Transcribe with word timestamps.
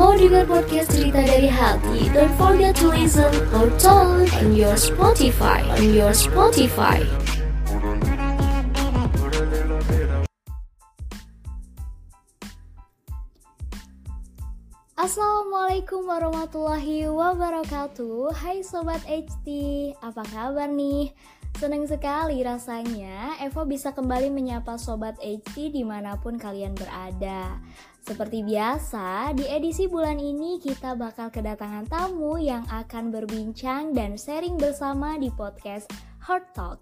Mau 0.00 0.16
dengar 0.16 0.48
podcast 0.48 0.96
cerita 0.96 1.20
dari 1.20 1.44
hati? 1.44 2.08
Don't 2.16 2.32
forget 2.40 2.72
to 2.80 2.88
listen 2.88 3.28
or 3.52 3.68
talk 3.76 4.24
on 4.40 4.56
your 4.56 4.72
Spotify. 4.72 5.60
On 5.76 5.92
your 5.92 6.16
Spotify. 6.16 7.04
Assalamualaikum 14.96 16.08
warahmatullahi 16.08 17.04
wabarakatuh 17.04 18.32
Hai 18.40 18.64
Sobat 18.64 19.04
HT, 19.04 19.48
apa 20.00 20.24
kabar 20.32 20.72
nih? 20.72 21.12
Senang 21.60 21.84
sekali 21.84 22.40
rasanya 22.40 23.36
Eva 23.36 23.68
bisa 23.68 23.92
kembali 23.92 24.32
menyapa 24.32 24.80
Sobat 24.80 25.20
HT 25.20 25.76
di 25.76 25.84
mana 25.84 26.16
pun 26.16 26.40
kalian 26.40 26.72
berada 26.72 27.60
Seperti 28.00 28.40
biasa, 28.40 29.36
di 29.36 29.44
edisi 29.44 29.84
bulan 29.84 30.16
ini 30.16 30.56
kita 30.56 30.96
bakal 30.96 31.28
kedatangan 31.28 31.84
tamu 31.84 32.40
yang 32.40 32.64
akan 32.72 33.12
berbincang 33.12 33.92
dan 33.92 34.16
sharing 34.16 34.56
bersama 34.56 35.20
di 35.20 35.28
podcast 35.28 35.84
Heart 36.24 36.46
Talk. 36.56 36.78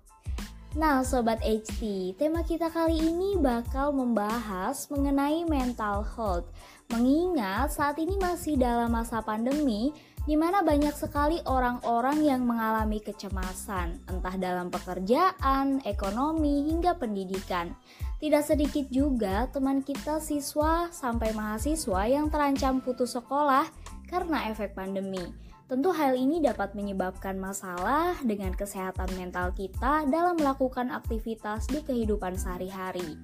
Nah 0.78 1.02
Sobat 1.02 1.42
HT, 1.42 2.14
tema 2.14 2.46
kita 2.46 2.70
kali 2.70 3.02
ini 3.02 3.34
bakal 3.34 3.90
membahas 3.90 4.86
mengenai 4.94 5.42
mental 5.42 6.06
health. 6.06 6.54
Mengingat 6.94 7.74
saat 7.74 7.98
ini 7.98 8.14
masih 8.22 8.54
dalam 8.54 8.94
masa 8.94 9.18
pandemi, 9.18 9.90
di 10.28 10.36
mana 10.36 10.60
banyak 10.60 10.92
sekali 10.92 11.40
orang-orang 11.48 12.20
yang 12.20 12.44
mengalami 12.44 13.00
kecemasan, 13.00 13.96
entah 14.12 14.36
dalam 14.36 14.68
pekerjaan, 14.68 15.80
ekonomi, 15.88 16.68
hingga 16.68 17.00
pendidikan. 17.00 17.72
Tidak 18.20 18.44
sedikit 18.44 18.92
juga 18.92 19.48
teman 19.48 19.80
kita 19.80 20.20
siswa 20.20 20.92
sampai 20.92 21.32
mahasiswa 21.32 22.04
yang 22.04 22.28
terancam 22.28 22.84
putus 22.84 23.16
sekolah 23.16 23.64
karena 24.04 24.52
efek 24.52 24.76
pandemi. 24.76 25.24
Tentu 25.64 25.96
hal 25.96 26.12
ini 26.12 26.44
dapat 26.44 26.76
menyebabkan 26.76 27.40
masalah 27.40 28.12
dengan 28.20 28.52
kesehatan 28.52 29.08
mental 29.16 29.56
kita 29.56 30.04
dalam 30.12 30.36
melakukan 30.36 30.92
aktivitas 30.92 31.72
di 31.72 31.80
kehidupan 31.80 32.36
sehari-hari. 32.36 33.16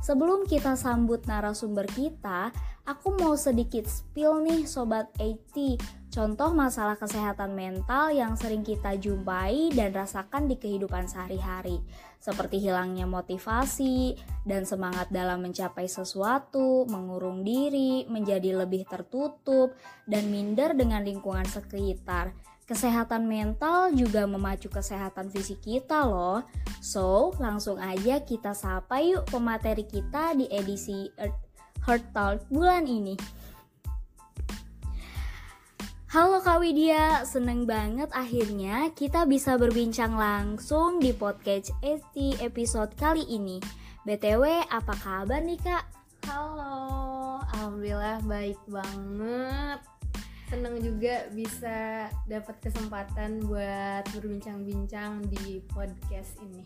Sebelum 0.00 0.48
kita 0.48 0.72
sambut 0.72 1.24
narasumber 1.28 1.84
kita, 1.92 2.48
aku 2.88 3.12
mau 3.20 3.36
sedikit 3.36 3.84
spill 3.84 4.40
nih 4.40 4.64
Sobat 4.64 5.12
80 5.20 6.05
Contoh 6.16 6.48
masalah 6.56 6.96
kesehatan 6.96 7.52
mental 7.52 8.08
yang 8.08 8.40
sering 8.40 8.64
kita 8.64 8.96
jumpai 8.96 9.68
dan 9.76 9.92
rasakan 9.92 10.48
di 10.48 10.56
kehidupan 10.56 11.04
sehari-hari 11.04 11.76
Seperti 12.16 12.56
hilangnya 12.56 13.04
motivasi 13.04 14.16
dan 14.48 14.64
semangat 14.64 15.12
dalam 15.12 15.44
mencapai 15.44 15.84
sesuatu, 15.84 16.88
mengurung 16.88 17.44
diri, 17.44 18.08
menjadi 18.08 18.56
lebih 18.64 18.88
tertutup, 18.88 19.76
dan 20.08 20.32
minder 20.32 20.72
dengan 20.72 21.04
lingkungan 21.04 21.44
sekitar 21.44 22.32
Kesehatan 22.64 23.28
mental 23.28 23.92
juga 23.92 24.24
memacu 24.24 24.72
kesehatan 24.72 25.30
fisik 25.30 25.62
kita 25.62 26.02
loh. 26.02 26.42
So, 26.82 27.30
langsung 27.38 27.78
aja 27.78 28.24
kita 28.24 28.58
sapa 28.58 28.98
yuk 29.04 29.28
pemateri 29.30 29.86
kita 29.86 30.34
di 30.34 30.50
edisi 30.50 31.06
Heart 31.86 32.04
Talk 32.10 32.42
bulan 32.50 32.90
ini. 32.90 33.14
Halo 36.06 36.38
Kak 36.38 36.62
Widya, 36.62 37.26
seneng 37.26 37.66
banget 37.66 38.06
akhirnya 38.14 38.94
kita 38.94 39.26
bisa 39.26 39.58
berbincang 39.58 40.14
langsung 40.14 41.02
di 41.02 41.10
podcast 41.10 41.74
ST 41.82 42.38
episode 42.38 42.94
kali 42.94 43.26
ini. 43.26 43.58
BTW, 44.06 44.70
apa 44.70 44.94
kabar 45.02 45.42
nih 45.42 45.58
Kak? 45.58 45.82
Halo, 46.30 47.42
Alhamdulillah 47.50 48.22
baik 48.22 48.54
banget 48.70 49.82
seneng 50.46 50.78
juga 50.78 51.26
bisa 51.34 52.06
dapat 52.30 52.54
kesempatan 52.62 53.42
buat 53.50 54.06
berbincang-bincang 54.14 55.26
di 55.26 55.58
podcast 55.74 56.38
ini. 56.38 56.62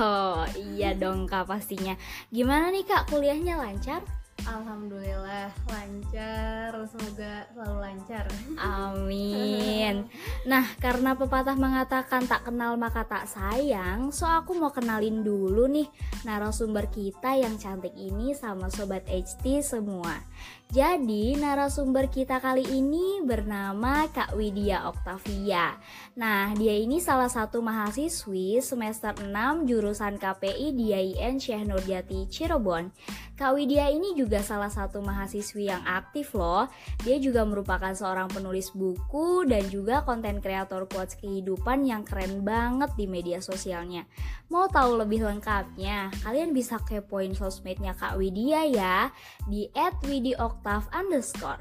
Oh 0.00 0.48
iya 0.56 0.96
dong 0.96 1.28
kak 1.28 1.44
pastinya. 1.44 1.92
Gimana 2.32 2.72
nih 2.72 2.88
kak 2.88 3.12
kuliahnya 3.12 3.60
lancar? 3.60 4.00
Alhamdulillah 4.44 5.48
lancar, 5.72 6.70
semoga 6.92 7.48
selalu 7.56 7.76
lancar. 7.80 8.24
Amin. 8.60 10.04
Nah, 10.44 10.68
karena 10.76 11.16
pepatah 11.16 11.56
mengatakan 11.56 12.28
tak 12.28 12.44
kenal 12.44 12.76
maka 12.76 13.08
tak 13.08 13.24
sayang, 13.24 14.12
so 14.12 14.28
aku 14.28 14.52
mau 14.52 14.68
kenalin 14.68 15.24
dulu 15.24 15.64
nih 15.72 15.88
narasumber 16.28 16.92
kita 16.92 17.32
yang 17.40 17.56
cantik 17.56 17.96
ini 17.96 18.36
sama 18.36 18.68
sobat 18.68 19.08
HT 19.08 19.64
semua. 19.64 20.20
Jadi 20.66 21.38
narasumber 21.38 22.10
kita 22.10 22.42
kali 22.42 22.66
ini 22.66 23.22
bernama 23.22 24.10
Kak 24.10 24.34
Widya 24.34 24.90
Oktavia. 24.90 25.78
Nah, 26.18 26.50
dia 26.58 26.74
ini 26.74 26.98
salah 26.98 27.30
satu 27.30 27.62
mahasiswi 27.62 28.58
semester 28.58 29.14
6 29.14 29.30
jurusan 29.62 30.18
KPI 30.18 30.74
di 30.74 30.90
IAIN 30.90 31.38
Syekh 31.38 31.70
Nurjati 31.70 32.26
Cirebon. 32.26 32.90
Kak 33.36 33.52
Widya 33.52 33.92
ini 33.92 34.16
juga 34.16 34.40
salah 34.40 34.72
satu 34.72 35.04
mahasiswi 35.04 35.68
yang 35.68 35.84
aktif 35.84 36.32
loh. 36.32 36.72
Dia 37.04 37.20
juga 37.20 37.44
merupakan 37.44 37.92
seorang 37.92 38.32
penulis 38.32 38.72
buku 38.72 39.44
dan 39.44 39.68
juga 39.68 40.00
konten 40.08 40.40
kreator 40.40 40.88
quotes 40.88 41.20
kehidupan 41.20 41.84
yang 41.84 42.00
keren 42.00 42.40
banget 42.40 42.96
di 42.96 43.04
media 43.04 43.44
sosialnya. 43.44 44.08
Mau 44.48 44.72
tahu 44.72 45.04
lebih 45.04 45.28
lengkapnya? 45.28 46.08
Kalian 46.24 46.56
bisa 46.56 46.80
kepoin 46.80 47.36
sosmednya 47.36 47.92
Kak 47.92 48.16
Widya 48.16 48.64
ya 48.72 49.12
di 49.44 49.68
@widiok 49.76 50.40
oktav 50.40 50.88
underscore. 50.96 51.60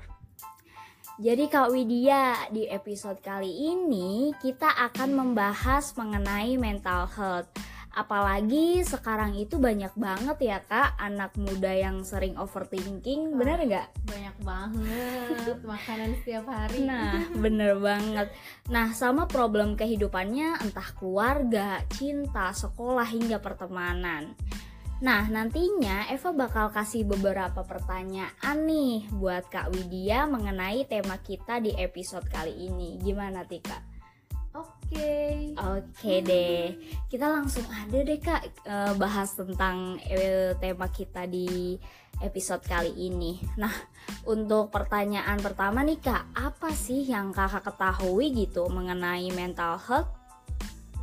Jadi 1.16 1.48
Kak 1.48 1.72
Widya, 1.72 2.52
di 2.52 2.68
episode 2.68 3.24
kali 3.24 3.48
ini 3.48 4.36
kita 4.40 4.68
akan 4.92 5.16
membahas 5.16 5.96
mengenai 5.96 6.60
mental 6.60 7.08
health. 7.08 7.75
Apalagi 7.96 8.84
sekarang 8.84 9.40
itu 9.40 9.56
banyak 9.56 9.96
banget 9.96 10.38
ya 10.44 10.60
kak 10.60 11.00
anak 11.00 11.32
muda 11.40 11.72
yang 11.72 12.04
sering 12.04 12.36
overthinking, 12.36 13.32
oh, 13.32 13.40
bener 13.40 13.64
nggak? 13.64 13.88
Banyak 14.04 14.38
banget 14.44 15.58
makanan 15.72 16.12
setiap 16.20 16.46
hari. 16.52 16.84
Nah 16.84 17.24
bener 17.48 17.80
banget. 17.80 18.28
Nah 18.68 18.92
sama 18.92 19.32
problem 19.32 19.80
kehidupannya 19.80 20.60
entah 20.60 20.92
keluarga, 21.00 21.80
cinta, 21.96 22.52
sekolah 22.52 23.08
hingga 23.08 23.40
pertemanan. 23.40 24.36
Nah, 24.96 25.28
nantinya 25.28 26.08
Eva 26.08 26.32
bakal 26.32 26.72
kasih 26.72 27.04
beberapa 27.04 27.68
pertanyaan 27.68 28.58
nih 28.64 29.12
buat 29.12 29.52
Kak 29.52 29.76
Widya 29.76 30.24
mengenai 30.24 30.88
tema 30.88 31.20
kita 31.20 31.60
di 31.60 31.76
episode 31.76 32.24
kali 32.32 32.72
ini. 32.72 32.96
Gimana 33.04 33.44
Tika? 33.44 33.95
Oke. 34.86 35.02
Okay. 35.02 35.34
Oke 35.58 35.82
okay 35.90 36.18
deh. 36.22 36.64
Kita 37.10 37.26
langsung 37.26 37.66
ada 37.74 37.98
deh 37.98 38.20
Kak 38.22 38.42
eh, 38.66 38.94
bahas 38.96 39.34
tentang 39.34 39.98
tema 40.62 40.88
kita 40.94 41.26
di 41.26 41.76
episode 42.24 42.64
kali 42.64 42.94
ini. 42.96 43.42
Nah, 43.60 43.74
untuk 44.30 44.70
pertanyaan 44.70 45.42
pertama 45.42 45.82
nih 45.82 46.00
Kak, 46.00 46.38
apa 46.38 46.70
sih 46.72 47.04
yang 47.04 47.34
Kakak 47.34 47.66
ketahui 47.66 48.32
gitu 48.32 48.70
mengenai 48.70 49.28
mental 49.34 49.82
health 49.82 50.26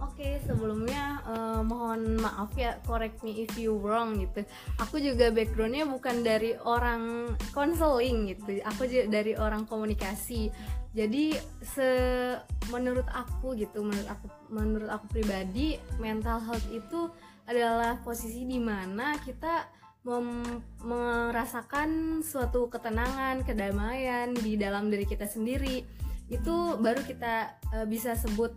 Oke, 0.02 0.26
okay, 0.26 0.34
sebelumnya 0.42 1.22
uh, 1.30 1.62
mohon 1.62 2.18
maaf 2.18 2.50
ya, 2.58 2.74
correct 2.82 3.22
me 3.22 3.46
if 3.46 3.54
you 3.54 3.78
wrong 3.78 4.18
gitu. 4.18 4.42
Aku 4.82 4.98
juga 4.98 5.30
backgroundnya 5.30 5.86
bukan 5.86 6.26
dari 6.26 6.58
orang 6.58 7.30
konseling 7.54 8.34
gitu, 8.34 8.58
aku 8.66 8.90
juga 8.90 9.06
dari 9.06 9.38
orang 9.38 9.62
komunikasi. 9.62 10.50
Jadi 10.92 11.32
se 11.64 11.88
menurut 12.68 13.08
aku 13.08 13.56
gitu, 13.56 13.80
menurut 13.80 14.08
aku 14.12 14.26
menurut 14.52 14.90
aku 14.92 15.08
pribadi, 15.08 15.80
mental 15.96 16.36
health 16.44 16.68
itu 16.68 17.08
adalah 17.48 17.96
posisi 18.04 18.44
di 18.44 18.60
mana 18.60 19.16
kita 19.24 19.66
mem 20.04 20.44
merasakan 20.84 22.20
suatu 22.20 22.68
ketenangan, 22.68 23.40
kedamaian 23.40 24.36
di 24.36 24.60
dalam 24.60 24.92
diri 24.92 25.08
kita 25.08 25.24
sendiri. 25.24 25.80
Itu 26.28 26.76
baru 26.76 27.00
kita 27.04 27.56
uh, 27.72 27.86
bisa 27.88 28.12
sebut 28.12 28.52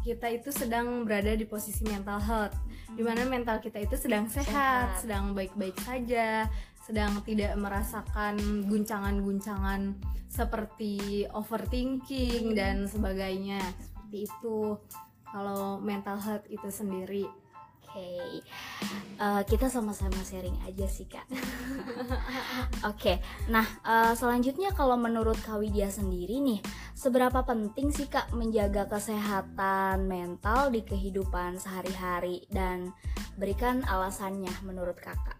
kita 0.00 0.32
itu 0.32 0.48
sedang 0.48 1.04
berada 1.04 1.36
di 1.36 1.44
posisi 1.44 1.84
mental 1.84 2.20
health 2.24 2.56
hmm. 2.56 2.96
di 2.96 3.02
mana 3.04 3.28
mental 3.28 3.60
kita 3.60 3.84
itu 3.84 4.00
sedang 4.00 4.26
sehat, 4.32 4.48
sehat. 4.48 4.88
sedang 5.04 5.36
baik-baik 5.36 5.76
saja 5.84 6.48
sedang 6.90 7.22
tidak 7.22 7.54
merasakan 7.54 8.66
guncangan-guncangan 8.66 9.94
seperti 10.26 11.22
overthinking 11.30 12.58
dan 12.58 12.90
sebagainya 12.90 13.62
seperti 13.94 14.26
itu 14.26 14.74
kalau 15.30 15.78
mental 15.78 16.18
health 16.18 16.42
itu 16.50 16.66
sendiri 16.66 17.30
okay. 17.90 18.42
uh, 19.18 19.38
eh, 19.38 19.42
kita 19.46 19.66
sama-sama 19.70 20.18
sharing 20.22 20.54
aja 20.66 20.86
sih 20.86 21.06
kak. 21.06 21.26
Oke, 21.30 21.46
okay. 22.82 23.16
nah 23.50 23.66
uh, 23.82 24.14
selanjutnya 24.14 24.70
kalau 24.74 24.94
menurut 24.94 25.38
Kak 25.42 25.58
Widya 25.58 25.90
sendiri 25.90 26.38
nih, 26.38 26.62
seberapa 26.94 27.42
penting 27.42 27.90
sih 27.90 28.06
kak 28.06 28.30
menjaga 28.34 28.86
kesehatan 28.86 30.06
mental 30.06 30.70
di 30.70 30.86
kehidupan 30.86 31.58
sehari-hari 31.58 32.46
dan 32.50 32.94
berikan 33.34 33.82
alasannya 33.86 34.50
menurut 34.62 34.98
kakak? 34.98 35.39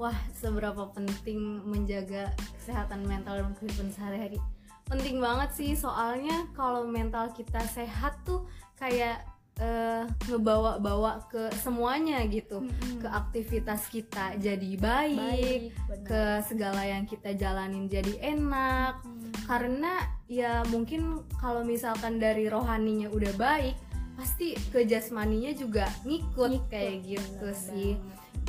Wah 0.00 0.16
seberapa 0.32 0.88
penting 0.96 1.60
menjaga 1.68 2.32
kesehatan 2.56 3.04
mental 3.04 3.36
dalam 3.36 3.52
kehidupan 3.60 3.92
sehari-hari. 3.92 4.40
Penting 4.88 5.20
banget 5.20 5.52
sih 5.52 5.76
soalnya 5.76 6.48
kalau 6.56 6.88
mental 6.88 7.28
kita 7.36 7.60
sehat 7.68 8.16
tuh 8.24 8.48
kayak 8.80 9.20
uh, 9.60 10.08
ngebawa-bawa 10.26 11.28
ke 11.28 11.52
semuanya 11.60 12.24
gitu. 12.32 12.64
Hmm. 12.64 12.98
ke 13.04 13.08
aktivitas 13.12 13.92
kita 13.92 14.40
jadi 14.40 14.72
baik, 14.80 15.20
baik 15.20 15.60
ke 16.08 16.22
segala 16.48 16.80
yang 16.88 17.04
kita 17.04 17.36
jalanin 17.36 17.84
jadi 17.84 18.16
enak. 18.24 19.04
Hmm. 19.04 19.18
karena 19.46 20.06
ya 20.30 20.62
mungkin 20.70 21.26
kalau 21.42 21.66
misalkan 21.66 22.22
dari 22.22 22.46
rohaninya 22.46 23.10
udah 23.10 23.34
baik 23.34 23.74
pasti 24.14 24.54
ke 24.70 24.84
jasmaninya 24.86 25.50
juga 25.56 25.90
ngikut, 26.06 26.50
ngikut 26.54 26.70
kayak 26.70 26.96
gitu 27.02 27.48
bener, 27.50 27.56
sih. 27.56 27.90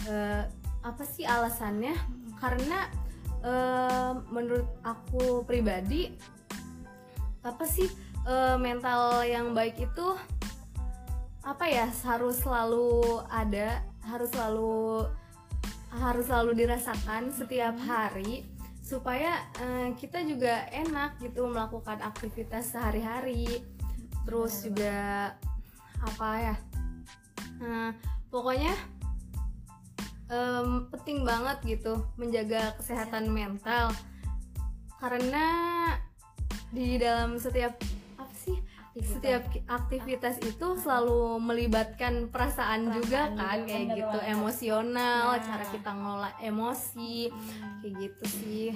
uh, 0.05 0.45
apa 0.81 1.03
sih 1.05 1.25
alasannya? 1.25 1.93
Karena 2.37 2.89
uh, 3.45 4.17
menurut 4.29 4.67
aku 4.81 5.45
pribadi 5.45 6.13
apa 7.41 7.65
sih 7.65 7.89
uh, 8.25 8.57
mental 8.57 9.25
yang 9.25 9.53
baik 9.57 9.81
itu 9.81 10.07
apa 11.41 11.65
ya 11.65 11.89
harus 12.05 12.37
selalu 12.45 13.17
ada 13.33 13.81
harus 14.05 14.29
selalu 14.29 15.09
harus 15.97 16.25
selalu 16.29 16.51
dirasakan 16.53 17.33
setiap 17.33 17.73
hari 17.81 18.45
supaya 18.85 19.41
uh, 19.57 19.89
kita 19.97 20.21
juga 20.21 20.69
enak 20.69 21.17
gitu 21.17 21.49
melakukan 21.49 21.97
aktivitas 22.01 22.73
sehari-hari. 22.73 23.65
Terus 24.21 24.61
juga 24.61 25.33
apa 26.01 26.29
ya 26.41 26.55
nah, 27.61 27.93
pokoknya 28.29 28.73
um, 30.31 30.87
penting 30.89 31.27
banget 31.27 31.57
gitu 31.77 32.01
menjaga 32.15 32.73
kesehatan 32.79 33.29
mental 33.29 33.91
karena 34.97 35.45
di 36.71 36.95
dalam 36.95 37.35
setiap 37.35 37.75
apa 38.15 38.33
sih 38.37 38.55
aktivitas. 38.55 39.11
setiap 39.11 39.43
aktivitas 39.67 40.35
itu 40.39 40.67
selalu 40.79 41.41
melibatkan 41.43 42.31
perasaan, 42.31 42.87
perasaan 42.87 42.95
juga 42.95 43.21
kan 43.35 43.59
juga, 43.59 43.67
kayak 43.67 43.87
gitu 43.99 44.17
emosional 44.31 45.25
nah. 45.35 45.43
cara 45.43 45.65
kita 45.67 45.91
ngelola 45.91 46.31
emosi 46.39 47.15
hmm. 47.27 47.71
kayak 47.83 47.93
gitu 47.99 48.23
sih 48.29 48.67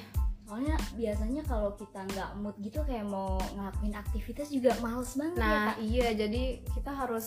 soalnya 0.45 0.77
biasanya 0.94 1.42
kalau 1.50 1.74
kita 1.74 2.06
nggak 2.06 2.30
mood 2.38 2.53
gitu 2.62 2.86
kayak 2.86 3.09
mau 3.09 3.42
ngelakuin 3.57 3.97
aktivitas 3.97 4.53
juga 4.53 4.77
males 4.77 5.18
banget 5.18 5.42
ya, 5.42 5.42
nah 5.42 5.74
ya, 5.74 5.74
iya 5.81 6.07
jadi 6.13 6.44
kita 6.69 6.92
harus 6.94 7.25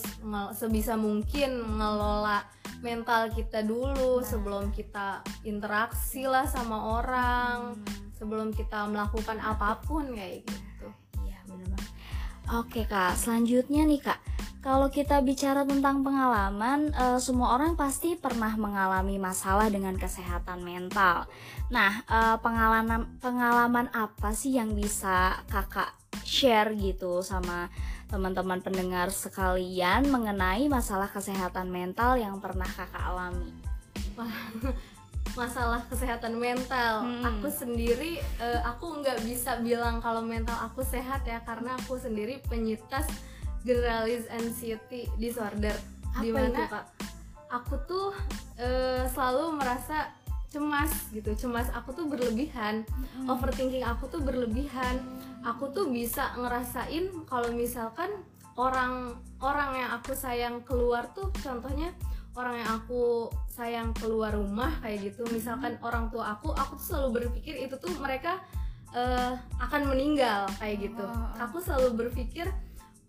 sebisa 0.55 0.95
mungkin 0.95 1.67
ngelola 1.67 2.47
mental 2.79 3.27
kita 3.35 3.67
dulu 3.67 4.23
nah. 4.23 4.27
sebelum 4.27 4.71
kita 4.71 5.27
interaksi 5.43 6.31
lah 6.31 6.47
sama 6.47 7.03
orang 7.03 7.75
hmm. 7.75 8.15
sebelum 8.15 8.55
kita 8.55 8.87
melakukan 8.87 9.43
apa 9.43 9.83
pun 9.83 10.15
kayak 10.15 10.47
gitu 10.47 10.87
iya 11.27 11.43
benar 11.51 11.75
banget 11.75 11.91
oke 12.55 12.81
kak 12.87 13.19
selanjutnya 13.19 13.83
nih 13.83 13.99
kak 13.99 14.38
kalau 14.69 14.93
kita 14.93 15.25
bicara 15.25 15.65
tentang 15.65 16.05
pengalaman, 16.05 16.93
uh, 16.93 17.17
semua 17.17 17.57
orang 17.57 17.73
pasti 17.73 18.21
pernah 18.21 18.53
mengalami 18.53 19.17
masalah 19.17 19.73
dengan 19.73 19.97
kesehatan 19.97 20.61
mental. 20.61 21.25
Nah, 21.73 22.05
uh, 22.05 22.37
pengalaman 22.45 23.09
pengalaman 23.17 23.89
apa 23.97 24.37
sih 24.37 24.61
yang 24.61 24.77
bisa 24.77 25.41
kakak 25.49 25.89
share 26.21 26.77
gitu 26.77 27.25
sama 27.25 27.73
teman-teman 28.13 28.61
pendengar 28.61 29.09
sekalian 29.09 30.05
mengenai 30.13 30.69
masalah 30.69 31.09
kesehatan 31.09 31.73
mental 31.73 32.21
yang 32.21 32.37
pernah 32.37 32.69
kakak 32.69 33.09
alami? 33.09 33.49
Wah, 34.21 34.37
masalah 35.49 35.81
kesehatan 35.89 36.37
mental. 36.37 37.09
Hmm. 37.09 37.25
Aku 37.25 37.49
sendiri, 37.49 38.21
uh, 38.37 38.61
aku 38.69 39.01
nggak 39.01 39.25
bisa 39.25 39.65
bilang 39.65 40.05
kalau 40.05 40.21
mental 40.21 40.61
aku 40.61 40.85
sehat 40.85 41.25
ya, 41.25 41.41
karena 41.41 41.73
aku 41.81 41.97
sendiri 41.97 42.45
penyintas 42.45 43.09
generalized 43.67 44.29
anxiety 44.31 45.09
disorder 45.19 45.75
Apa 46.15 46.23
di 46.23 46.29
mana 46.35 46.67
itu, 46.67 46.73
Kak? 46.73 46.85
aku 47.49 47.75
tuh 47.89 48.13
uh, 48.61 49.05
selalu 49.09 49.57
merasa 49.57 50.13
cemas 50.49 51.13
gitu 51.13 51.37
cemas 51.37 51.69
aku 51.77 51.93
tuh 51.93 52.09
berlebihan 52.09 52.85
hmm. 52.89 53.29
overthinking 53.29 53.85
aku 53.85 54.09
tuh 54.09 54.21
berlebihan 54.25 54.97
aku 55.45 55.69
tuh 55.77 55.93
bisa 55.93 56.33
ngerasain 56.41 57.13
kalau 57.29 57.53
misalkan 57.53 58.09
orang 58.57 59.13
orang 59.45 59.77
yang 59.77 59.91
aku 59.93 60.17
sayang 60.17 60.65
keluar 60.65 61.13
tuh 61.13 61.29
contohnya 61.45 61.93
orang 62.33 62.65
yang 62.65 62.71
aku 62.81 63.29
sayang 63.53 63.93
keluar 63.93 64.33
rumah 64.33 64.73
kayak 64.81 65.13
gitu 65.13 65.29
misalkan 65.29 65.77
hmm. 65.77 65.85
orang 65.85 66.09
tua 66.09 66.33
aku 66.41 66.57
aku 66.57 66.81
tuh 66.81 66.97
selalu 66.97 67.09
berpikir 67.25 67.69
itu 67.69 67.77
tuh 67.77 67.93
mereka 68.01 68.41
uh, 68.97 69.37
akan 69.61 69.93
meninggal 69.93 70.49
kayak 70.57 70.81
gitu 70.81 71.05
oh. 71.05 71.29
aku 71.37 71.61
selalu 71.61 72.09
berpikir 72.09 72.49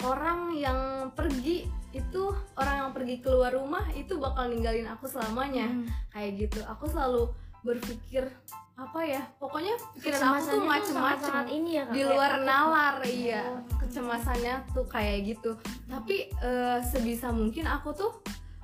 orang 0.05 0.55
yang 0.55 1.11
pergi 1.11 1.67
itu 1.89 2.29
orang 2.53 2.75
yang 2.85 2.91
pergi 2.93 3.15
keluar 3.19 3.49
rumah 3.49 3.81
itu 3.97 4.21
bakal 4.21 4.47
ninggalin 4.47 4.85
aku 4.87 5.09
selamanya. 5.09 5.67
Hmm. 5.67 5.87
kayak 6.13 6.31
gitu. 6.47 6.59
Aku 6.69 6.85
selalu 6.85 7.33
berpikir 7.59 8.31
apa 8.79 9.03
ya 9.03 9.27
pokoknya 9.35 9.75
pikiran 9.91 10.39
aku 10.39 10.55
tuh 10.55 10.63
macem-macem. 10.63 11.51
ini 11.51 11.83
ya 11.83 11.91
di 11.91 12.07
luar 12.07 12.39
nalar 12.39 13.03
iya. 13.03 13.43
Oh. 13.43 13.59
kecemasannya 13.83 14.63
tuh 14.71 14.87
kayak 14.87 15.35
gitu. 15.35 15.59
Tapi 15.91 16.31
uh, 16.39 16.79
sebisa 16.87 17.35
mungkin 17.35 17.67
aku 17.67 17.91
tuh 17.91 18.11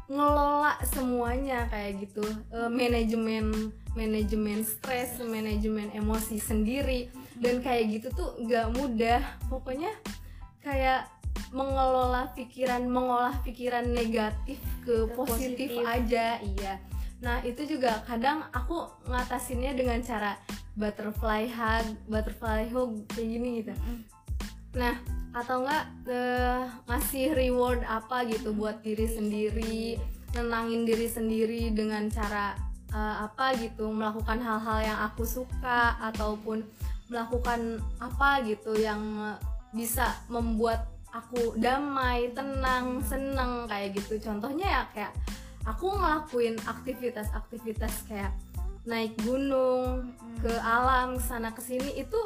ngelola 0.07 0.79
semuanya 0.87 1.67
kayak 1.67 2.07
gitu. 2.07 2.23
Uh, 2.53 2.71
manajemen 2.71 3.73
manajemen 3.97 4.63
stres 4.63 5.19
manajemen 5.19 5.91
emosi 5.91 6.39
sendiri. 6.39 7.11
Dan 7.35 7.59
kayak 7.59 7.99
gitu 7.99 8.07
tuh 8.15 8.29
nggak 8.39 8.71
mudah. 8.71 9.19
Pokoknya 9.51 9.91
kayak 10.63 11.11
mengelola 11.55 12.31
pikiran 12.35 12.83
mengolah 12.87 13.35
pikiran 13.47 13.87
negatif 13.87 14.59
ke, 14.83 15.07
ke 15.07 15.13
positif, 15.15 15.69
positif. 15.71 15.87
aja 15.87 16.39
iya. 16.43 16.73
Nah 17.23 17.39
itu 17.47 17.63
juga 17.63 18.03
kadang 18.03 18.43
aku 18.51 18.85
ngatasinnya 19.07 19.71
dengan 19.71 20.03
cara 20.03 20.35
butterfly 20.75 21.47
hug 21.47 21.95
butterfly 22.11 22.67
hug 22.67 23.07
kayak 23.15 23.27
gini 23.39 23.49
gitu. 23.63 23.73
Nah 24.75 24.99
atau 25.35 25.63
enggak 25.63 25.85
uh, 26.07 26.63
ngasih 26.87 27.35
reward 27.35 27.83
apa 27.83 28.23
gitu 28.27 28.55
buat 28.55 28.79
diri 28.79 29.03
sendiri 29.03 29.99
nenangin 30.31 30.87
diri 30.87 31.07
sendiri 31.11 31.71
dengan 31.75 32.07
cara 32.07 32.55
uh, 32.95 33.27
apa 33.27 33.55
gitu 33.59 33.91
melakukan 33.91 34.39
hal-hal 34.39 34.79
yang 34.83 34.99
aku 35.11 35.27
suka 35.27 35.99
ataupun 35.99 36.63
melakukan 37.11 37.83
apa 37.99 38.43
gitu 38.47 38.79
yang 38.79 38.99
bisa 39.75 40.15
membuat 40.31 40.94
aku 41.15 41.55
damai 41.55 42.35
tenang 42.35 42.99
seneng 42.99 43.63
kayak 43.71 43.95
gitu 43.95 44.19
contohnya 44.19 44.67
ya 44.67 44.83
kayak 44.91 45.13
aku 45.63 45.95
ngelakuin 45.95 46.59
aktivitas-aktivitas 46.67 48.03
kayak 48.11 48.35
naik 48.83 49.15
gunung 49.23 50.11
hmm. 50.11 50.43
ke 50.43 50.53
alam 50.59 51.15
sana 51.17 51.55
ke 51.55 51.63
sini 51.63 52.03
itu 52.03 52.19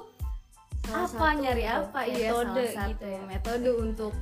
salah 0.90 1.06
apa 1.06 1.28
nyari 1.38 1.66
apa 1.70 2.00
iya 2.10 2.34
salah 2.34 2.66
satu 2.66 2.90
gitu 2.98 3.06
ya. 3.06 3.22
metode 3.30 3.70
untuk 3.78 4.14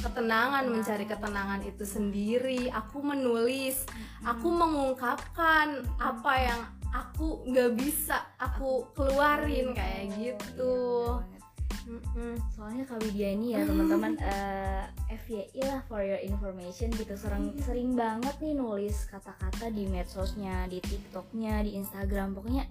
ketenangan 0.00 0.64
nah. 0.66 0.72
mencari 0.74 1.04
ketenangan 1.06 1.60
itu 1.62 1.84
sendiri 1.86 2.60
aku 2.74 2.98
menulis 3.00 3.86
hmm. 3.86 4.26
aku 4.26 4.48
mengungkapkan 4.50 5.86
apa 6.02 6.32
yang 6.34 6.60
aku 6.90 7.46
nggak 7.46 7.78
bisa 7.78 8.26
aku 8.42 8.90
keluarin 8.98 9.70
kayak 9.70 10.10
gitu 10.18 10.74
iya, 11.22 11.39
Mm-mm. 11.88 12.36
Soalnya 12.52 12.84
Kak 12.84 13.00
Widya 13.00 13.32
ini 13.32 13.56
ya 13.56 13.64
teman-teman 13.64 14.18
uh, 14.20 14.84
eh, 15.12 15.16
FYI 15.16 15.60
lah 15.64 15.80
for 15.88 16.04
your 16.04 16.20
information 16.20 16.92
gitu. 16.92 17.14
Sering 17.16 17.56
sering 17.62 17.96
banget 17.96 18.36
nih 18.40 18.56
nulis 18.56 19.08
kata-kata 19.08 19.72
di 19.72 19.88
medsosnya, 19.88 20.68
di 20.68 20.82
TikToknya, 20.82 21.64
di 21.64 21.80
Instagram. 21.80 22.36
Pokoknya 22.36 22.64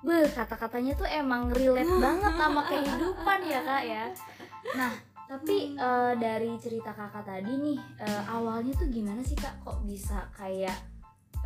Beh, 0.00 0.32
kata-katanya 0.32 0.96
tuh 0.96 1.04
emang 1.04 1.52
relate 1.52 1.92
banget 2.04 2.32
sama 2.40 2.64
kehidupan 2.64 3.38
ya 3.44 3.60
kak 3.60 3.82
ya. 3.84 4.04
Nah, 4.72 4.92
tapi 5.28 5.76
uh, 5.76 6.16
dari 6.16 6.56
cerita 6.56 6.96
kakak 6.96 7.28
tadi 7.28 7.52
nih 7.52 7.78
uh, 8.00 8.22
Awalnya 8.32 8.72
tuh 8.80 8.88
gimana 8.88 9.20
sih 9.20 9.36
kak? 9.36 9.60
Kok 9.60 9.84
bisa 9.84 10.24
kayak 10.32 10.74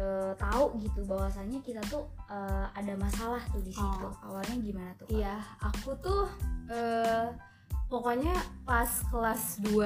uh, 0.00 0.32
tahu 0.38 0.78
gitu 0.82 1.06
bahwasannya 1.06 1.60
kita 1.62 1.82
tuh 1.86 2.06
uh, 2.30 2.66
ada 2.74 2.94
masalah 2.98 3.42
tuh 3.50 3.62
di 3.62 3.72
situ. 3.74 4.06
Oh. 4.06 4.14
Awalnya 4.30 4.56
gimana 4.62 4.90
tuh? 4.98 5.06
Iya, 5.10 5.36
aku 5.62 5.94
tuh 6.02 6.26
uh, 6.70 7.30
pokoknya 7.86 8.34
pas 8.66 8.88
kelas 9.10 9.62
2 9.62 9.84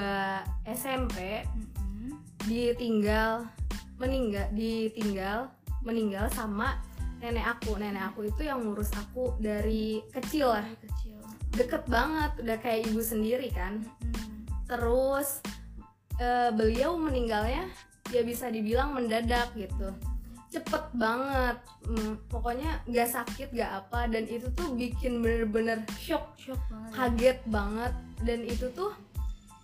SMP 0.72 1.44
mm-hmm. 1.44 2.12
ditinggal 2.48 3.44
meninggal 3.98 4.46
ditinggal 4.54 5.38
meninggal 5.84 6.30
sama 6.32 6.80
nenek 7.20 7.44
aku. 7.44 7.76
Nenek 7.76 8.14
aku 8.14 8.30
itu 8.30 8.46
yang 8.46 8.64
ngurus 8.64 8.94
aku 8.94 9.36
dari 9.42 10.00
kecil 10.14 10.54
lah. 10.54 10.66
kecil. 10.78 11.18
Deket 11.48 11.82
banget, 11.90 12.38
udah 12.44 12.58
kayak 12.60 12.86
ibu 12.86 13.00
sendiri 13.02 13.50
kan. 13.50 13.82
Mm-hmm. 13.82 14.36
Terus 14.68 15.42
uh, 16.22 16.50
beliau 16.54 16.94
meninggalnya 16.94 17.66
ya 18.12 18.22
bisa 18.24 18.48
dibilang 18.48 18.96
mendadak 18.96 19.52
gitu. 19.54 19.92
Cepet 20.48 20.84
banget. 20.96 21.56
Hmm, 21.84 22.16
pokoknya 22.32 22.80
gak 22.88 23.08
sakit 23.12 23.52
gak 23.52 23.84
apa 23.84 24.08
dan 24.08 24.24
itu 24.24 24.48
tuh 24.56 24.72
bikin 24.72 25.20
bener-bener 25.20 25.84
shock 26.00 26.32
shock 26.40 26.60
banget. 26.72 26.92
kaget 26.96 27.38
banget. 27.48 27.92
Dan 28.24 28.40
itu 28.48 28.66
tuh 28.72 28.92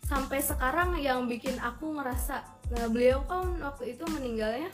sampai 0.04 0.44
sekarang 0.44 1.00
yang 1.00 1.24
bikin 1.24 1.56
aku 1.60 1.96
ngerasa 1.96 2.44
nah, 2.76 2.86
beliau 2.92 3.24
kan 3.24 3.56
waktu 3.64 3.96
itu 3.96 4.04
meninggalnya 4.04 4.68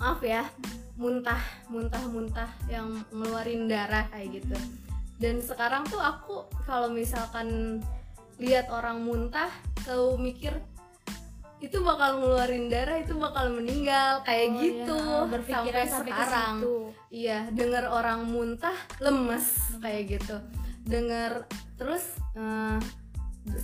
maaf 0.00 0.24
ya 0.24 0.48
muntah 0.96 1.40
muntah 1.68 2.00
muntah 2.08 2.48
yang 2.72 3.04
ngeluarin 3.12 3.68
darah 3.68 4.08
kayak 4.08 4.40
gitu. 4.40 4.56
Dan 5.20 5.44
sekarang 5.44 5.84
tuh 5.84 6.00
aku 6.00 6.48
kalau 6.64 6.88
misalkan 6.88 7.80
lihat 8.40 8.72
orang 8.72 9.04
muntah 9.04 9.52
selalu 9.84 10.32
mikir 10.32 10.56
itu 11.60 11.76
bakal 11.80 12.18
ngeluarin 12.18 12.72
darah 12.72 12.96
itu 12.96 13.12
bakal 13.14 13.52
meninggal 13.52 14.24
kayak 14.24 14.48
Oh, 14.48 14.56
gitu. 14.58 14.96
iya. 14.96 15.28
Berpikiran 15.28 15.86
sampai 15.86 16.12
sekarang. 16.12 16.54
iya 17.12 17.38
dengar 17.52 17.84
orang 17.86 18.24
muntah 18.24 18.72
lemes 18.96 19.46
kayak 19.78 20.18
gitu. 20.18 20.36
Dengar 20.82 21.44
terus 21.76 22.16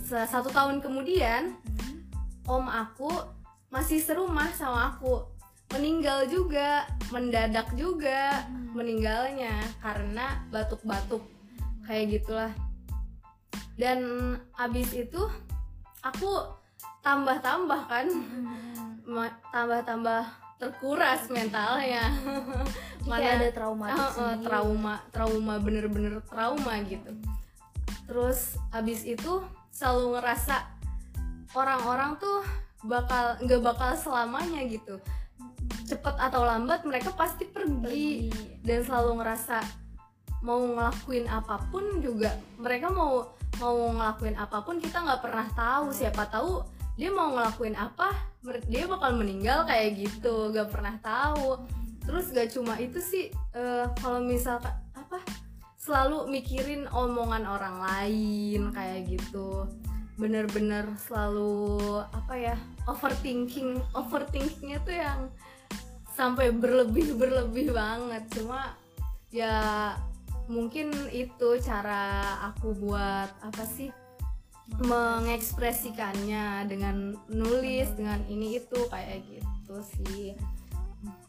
sa- 0.05 0.29
satu 0.29 0.49
tahun 0.49 0.79
kemudian 0.79 1.57
Hmm. 1.57 2.05
om 2.45 2.65
aku 2.65 3.09
masih 3.67 3.97
serumah 3.97 4.53
sama 4.53 4.93
aku. 4.93 5.25
Meninggal 5.67 6.29
juga 6.29 6.85
mendadak 7.09 7.73
juga 7.73 8.45
Hmm. 8.45 8.71
meninggalnya 8.71 9.51
karena 9.81 10.45
batuk-batuk 10.47 11.25
kayak 11.83 12.13
gitulah. 12.13 12.53
Dan 13.73 13.99
abis 14.55 14.93
itu 14.93 15.21
aku 15.99 16.56
tambah-tambah 17.07 17.81
kan 17.87 18.07
Hmm. 19.07 19.23
tambah-tambah 19.47 20.27
terkuras 20.59 21.31
mentalnya 21.31 22.11
kayak 23.23 23.39
ada 23.39 23.47
Eh, 23.87 23.95
eh, 23.95 24.11
sendiri. 24.11 24.43
trauma 24.43 24.93
trauma 25.09 25.53
bener-bener 25.57 26.19
trauma 26.27 26.75
gitu 26.83 27.15
terus 28.03 28.59
abis 28.69 29.07
itu 29.07 29.39
selalu 29.71 30.19
ngerasa 30.19 30.67
orang-orang 31.53 32.19
tuh 32.19 32.43
bakal 32.83 33.39
nggak 33.39 33.63
bakal 33.63 33.95
selamanya 33.95 34.67
gitu 34.67 34.99
cepet 35.87 36.15
atau 36.19 36.43
lambat 36.43 36.83
mereka 36.83 37.15
pasti 37.15 37.47
pergi 37.47 38.27
Pergi. 38.27 38.59
dan 38.61 38.83
selalu 38.83 39.23
ngerasa 39.23 39.63
mau 40.43 40.59
ngelakuin 40.59 41.25
apa 41.25 41.63
pun 41.71 42.03
juga 42.03 42.35
mereka 42.59 42.91
mau 42.91 43.31
mau 43.57 43.77
ngelakuin 43.89 44.35
apa 44.35 44.59
pun 44.61 44.77
kita 44.77 44.99
nggak 44.99 45.23
pernah 45.23 45.47
tahu 45.49 45.89
siapa 45.89 46.27
tahu 46.27 46.75
dia 46.97 47.13
mau 47.13 47.29
ngelakuin 47.29 47.77
apa 47.77 48.09
dia 48.65 48.89
bakal 48.89 49.13
meninggal 49.13 49.69
kayak 49.69 50.01
gitu 50.01 50.49
gak 50.49 50.73
pernah 50.73 50.97
tahu. 50.99 51.61
Terus 52.03 52.31
gak 52.33 52.49
cuma 52.55 52.73
itu 52.81 52.97
sih 52.97 53.29
eh, 53.53 53.85
kalau 54.01 54.23
misalkan 54.23 54.73
apa 54.97 55.21
selalu 55.77 56.27
mikirin 56.27 56.89
omongan 56.89 57.45
orang 57.45 57.77
lain 57.79 58.73
kayak 58.73 59.07
gitu. 59.07 59.69
Bener-bener 60.17 60.89
selalu 60.97 62.01
apa 62.09 62.33
ya 62.33 62.55
overthinking 62.89 63.77
overthinkingnya 63.93 64.79
tuh 64.81 64.95
yang 64.97 65.21
sampai 66.17 66.49
berlebih 66.49 67.13
berlebih 67.13 67.75
banget. 67.75 68.25
Cuma 68.33 68.73
ya 69.29 69.93
mungkin 70.47 70.89
itu 71.11 71.59
cara 71.59 72.39
aku 72.49 72.71
buat 72.73 73.29
apa 73.43 73.63
sih 73.67 73.91
mengekspresikannya 74.77 76.67
dengan 76.67 77.15
nulis 77.27 77.87
dengan 77.95 78.19
ini 78.27 78.59
itu 78.59 78.79
kayak 78.87 79.23
gitu 79.25 79.75
sih 79.95 80.35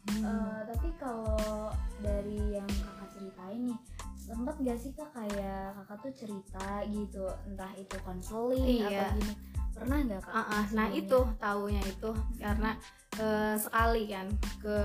Eh, 0.09 0.59
tapi 0.65 0.89
kalau 0.97 1.69
dari 2.01 2.57
yang 2.57 2.65
kakak 2.65 3.09
ceritain 3.13 3.61
nih 3.69 3.77
sempet 4.17 4.55
gak 4.65 4.79
sih 4.81 4.91
kak 4.91 5.13
kayak 5.13 5.77
kakak 5.77 5.97
tuh 6.01 6.13
cerita 6.17 6.67
gitu 6.89 7.23
entah 7.45 7.69
itu 7.77 7.95
konseling 8.01 8.65
Iya. 8.65 9.05
atau 9.05 9.21
gini 9.21 9.33
pernah 9.69 9.97
nggak 10.01 10.21
kak? 10.25 10.33
Ah, 10.33 10.45
ah, 10.49 10.65
nah 10.73 10.87
itu 10.89 11.19
taunya 11.37 11.81
itu 11.85 12.11
karena 12.41 12.71
eh, 13.15 13.55
sekali 13.61 14.03
kan 14.09 14.27
ke 14.59 14.77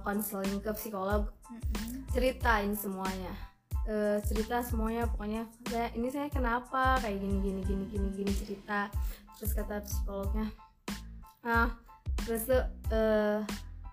konseling 0.00 0.58
ke 0.64 0.72
psikolog 0.72 1.28
ceritain 2.10 2.72
semuanya 2.72 3.30
Eh, 3.90 4.22
cerita 4.22 4.62
semuanya 4.62 5.10
pokoknya 5.10 5.50
saya 5.66 5.90
ini 5.98 6.06
saya 6.14 6.30
kenapa? 6.30 7.02
kayak 7.02 7.18
gini 7.18 7.42
gini 7.42 7.60
gini 7.66 7.84
gini 7.90 8.08
gini 8.14 8.32
cerita. 8.38 8.86
Terus 9.34 9.50
kata 9.50 9.82
psikolognya 9.82 10.46
nah 11.40 11.72
terus 12.22 12.44
tuh 12.44 12.62
eh, 12.92 13.40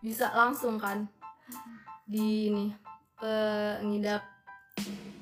bisa 0.03 0.29
langsung 0.35 0.75
kan 0.77 1.07
di 2.05 2.51
ini 2.51 2.65
eh, 3.23 3.81
ngidap 3.81 4.21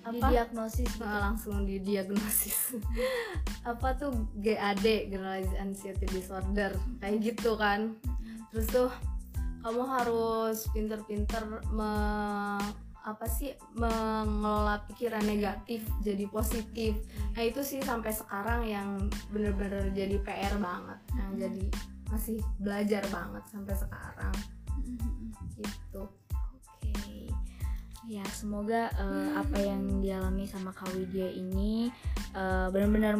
apa? 0.04 0.12
didiagnosis 0.12 0.90
gitu. 0.92 1.02
Nah, 1.08 1.32
langsung 1.32 1.64
didiagnosis 1.64 2.76
apa 3.72 3.96
tuh? 3.96 4.12
GAD 4.44 5.08
Generalized 5.08 5.56
Anxiety 5.56 6.06
Disorder 6.12 6.76
kayak 7.00 7.24
gitu 7.24 7.56
kan. 7.56 7.96
Terus 8.52 8.68
tuh 8.68 8.90
kamu 9.64 9.82
harus 9.88 10.68
pinter-pinter 10.76 11.64
me- 11.74 12.85
apa 13.06 13.30
sih 13.30 13.54
mengelola 13.78 14.82
pikiran 14.90 15.22
negatif 15.22 15.86
jadi 16.02 16.26
positif. 16.26 16.98
Nah 17.38 17.46
itu 17.46 17.62
sih 17.62 17.78
sampai 17.86 18.10
sekarang 18.10 18.66
yang 18.66 18.98
bener-bener 19.30 19.94
jadi 19.94 20.18
PR 20.26 20.58
banget 20.58 21.00
yang 21.14 21.32
jadi 21.38 21.66
masih 22.10 22.42
belajar 22.58 23.06
banget 23.14 23.46
sampai 23.46 23.76
sekarang. 23.78 24.36
Gitu. 25.54 26.02
Oke. 26.02 26.25
Ya, 28.06 28.22
semoga 28.30 28.94
eh, 28.94 29.30
apa 29.34 29.58
yang 29.58 29.98
dialami 29.98 30.46
sama 30.46 30.70
Kak 30.70 30.94
Widya 30.94 31.26
ini 31.26 31.90
eh, 32.38 32.68
benar-benar 32.70 33.18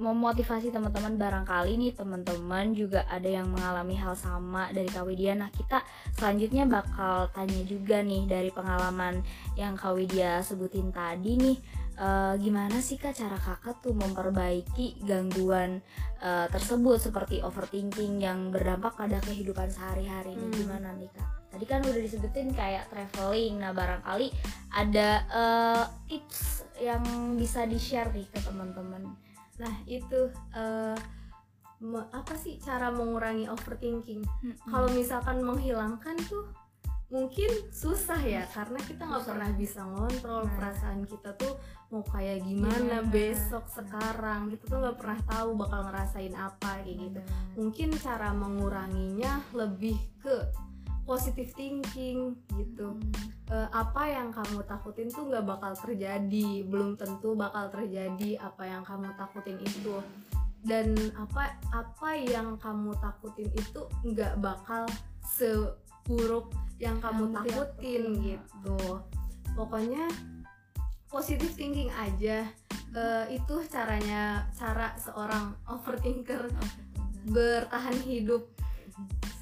memotivasi 0.00 0.72
teman-teman 0.72 1.20
barangkali 1.20 1.76
nih 1.76 1.92
teman-teman 1.92 2.72
juga 2.72 3.04
ada 3.12 3.28
yang 3.28 3.52
mengalami 3.52 3.92
hal 4.00 4.16
sama 4.16 4.72
dari 4.72 4.88
Kak 4.88 5.04
Widya. 5.04 5.36
Nah, 5.36 5.52
kita 5.52 5.84
selanjutnya 6.16 6.64
bakal 6.64 7.28
tanya 7.36 7.68
juga 7.68 8.00
nih 8.00 8.24
dari 8.24 8.48
pengalaman 8.48 9.20
yang 9.60 9.76
Kak 9.76 9.92
Widya 9.92 10.40
sebutin 10.40 10.88
tadi 10.88 11.36
nih 11.36 11.56
eh, 12.00 12.34
gimana 12.40 12.80
sih 12.80 12.96
Kak 12.96 13.12
cara 13.12 13.36
Kakak 13.36 13.84
tuh 13.84 13.92
memperbaiki 13.92 15.04
gangguan 15.04 15.84
eh, 16.24 16.46
tersebut 16.48 16.96
seperti 16.96 17.44
overthinking 17.44 18.24
yang 18.24 18.48
berdampak 18.48 18.96
pada 18.96 19.20
kehidupan 19.20 19.68
sehari-hari 19.68 20.32
ini 20.32 20.48
Hmm. 20.48 20.56
gimana 20.64 20.96
nih 20.96 21.12
Kak? 21.12 21.43
Tadi 21.54 21.64
kan 21.64 21.80
udah 21.80 21.96
disebutin 21.96 22.50
kayak 22.50 22.90
traveling. 22.90 23.56
Nah, 23.56 23.70
barangkali 23.70 24.28
ada 24.70 25.08
eh, 25.24 25.82
tips 26.08 26.66
yang 26.76 27.00
bisa 27.34 27.62
di-share 27.64 28.10
nih 28.10 28.26
ke 28.28 28.42
teman-teman. 28.42 29.14
nah 29.54 29.70
itu 29.86 30.34
me- 31.78 32.10
apa 32.10 32.34
sih 32.34 32.58
cara 32.58 32.90
mengurangi 32.90 33.46
overthinking 33.46 34.26
kalau 34.66 34.90
misalkan 34.90 35.38
menghilangkan 35.38 36.18
tuh 36.26 36.50
mungkin 37.06 37.46
susah 37.70 38.18
ya 38.18 38.42
karena 38.50 38.80
kita 38.80 39.06
nggak 39.06 39.22
pernah 39.22 39.50
bisa 39.54 39.86
ngontrol 39.86 40.42
Nah. 40.42 40.54
perasaan 40.56 41.06
kita 41.06 41.38
tuh 41.38 41.54
mau 41.86 42.02
kayak 42.02 42.42
gimana, 42.42 42.98
Gimana. 42.98 43.06
besok 43.06 43.70
sekarang 43.70 44.50
kita 44.50 44.66
tuh 44.66 44.78
nggak 44.82 44.98
pernah 44.98 45.20
tahu 45.22 45.48
bakal 45.54 45.80
ngerasain 45.86 46.34
apa 46.34 46.82
kayak 46.82 46.96
gitu 46.98 47.20
mungkin 47.54 47.88
cara 47.94 48.34
menguranginya 48.34 49.38
lebih 49.54 49.94
ke 50.18 50.50
positive 51.04 51.52
thinking 51.52 52.36
gitu. 52.56 52.96
Eh, 53.52 53.68
apa 53.70 54.08
yang 54.08 54.32
kamu 54.32 54.64
takutin 54.64 55.12
tuh 55.12 55.28
nggak 55.28 55.44
bakal 55.44 55.72
terjadi 55.76 56.64
belum 56.64 56.96
tentu 56.96 57.36
bakal 57.36 57.68
terjadi 57.68 58.40
apa 58.40 58.64
yang 58.64 58.82
kamu 58.82 59.12
takutin 59.20 59.60
itu. 59.60 60.00
Dan 60.64 60.96
apa 61.20 61.60
apa 61.76 62.16
yang 62.16 62.56
kamu 62.56 62.96
takutin 62.98 63.52
itu 63.52 63.84
nggak 64.00 64.40
bakal 64.40 64.88
seburuk 65.24 66.48
yang 66.80 66.96
kamu 67.04 67.30
Yang 67.30 67.36
takutin 67.36 68.02
gitu. 68.24 68.80
Pokoknya 69.52 70.08
positive 71.12 71.52
thinking 71.52 71.92
aja. 71.94 72.48
Eh, 72.94 73.26
itu 73.36 73.54
caranya 73.68 74.48
cara 74.56 74.96
seorang 74.96 75.52
overthinker 75.68 76.48
bertahan 77.28 77.98
hidup. 78.08 78.48
Eh, 78.48 79.33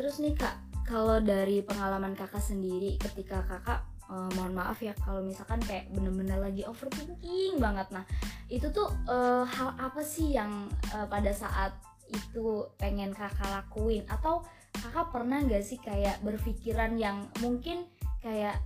terus 0.00 0.16
nih 0.16 0.32
kak, 0.32 0.56
kalau 0.88 1.20
dari 1.20 1.60
pengalaman 1.60 2.16
kakak 2.16 2.40
sendiri 2.40 2.96
ketika 2.96 3.44
kakak 3.44 3.84
eh, 4.08 4.30
mohon 4.32 4.56
maaf 4.56 4.80
ya 4.80 4.96
kalau 4.96 5.20
misalkan 5.20 5.60
kayak 5.60 5.92
bener-bener 5.92 6.40
lagi 6.40 6.64
overthinking 6.64 7.60
banget, 7.60 7.84
nah 7.92 8.08
itu 8.48 8.64
tuh 8.72 8.88
eh, 9.04 9.44
hal 9.44 9.76
apa 9.76 10.00
sih 10.00 10.32
yang 10.32 10.72
eh, 10.96 11.04
pada 11.04 11.28
saat 11.36 11.76
itu 12.08 12.64
pengen 12.80 13.12
kakak 13.12 13.44
lakuin? 13.52 14.08
Atau 14.08 14.40
kakak 14.72 15.12
pernah 15.12 15.44
nggak 15.44 15.60
sih 15.60 15.76
kayak 15.76 16.16
berpikiran 16.24 16.96
yang 16.96 17.28
mungkin 17.44 17.84
kayak 18.24 18.56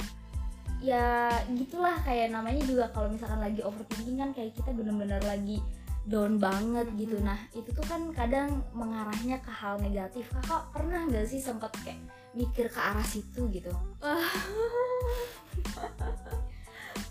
ya 0.79 1.35
gitulah 1.51 1.99
kayak 2.07 2.31
namanya 2.31 2.63
juga 2.63 2.95
kalau 2.95 3.11
misalkan 3.11 3.43
lagi 3.43 3.59
overthinking 3.67 4.23
kan 4.23 4.31
kayak 4.31 4.55
kita 4.55 4.71
bener-bener 4.71 5.19
lagi 5.27 5.59
down 6.05 6.37
banget 6.37 6.87
gitu. 6.95 7.17
Nah 7.21 7.39
itu 7.51 7.73
tuh 7.73 7.85
kan 7.85 8.13
kadang 8.13 8.61
mengarahnya 8.77 9.41
ke 9.41 9.49
hal 9.49 9.81
negatif. 9.81 10.29
Kakak 10.31 10.69
pernah 10.71 11.09
nggak 11.09 11.25
sih 11.25 11.41
sempat 11.41 11.73
kayak 11.81 11.97
mikir 12.37 12.69
ke 12.69 12.81
arah 12.81 13.05
situ 13.05 13.49
gitu? 13.49 13.73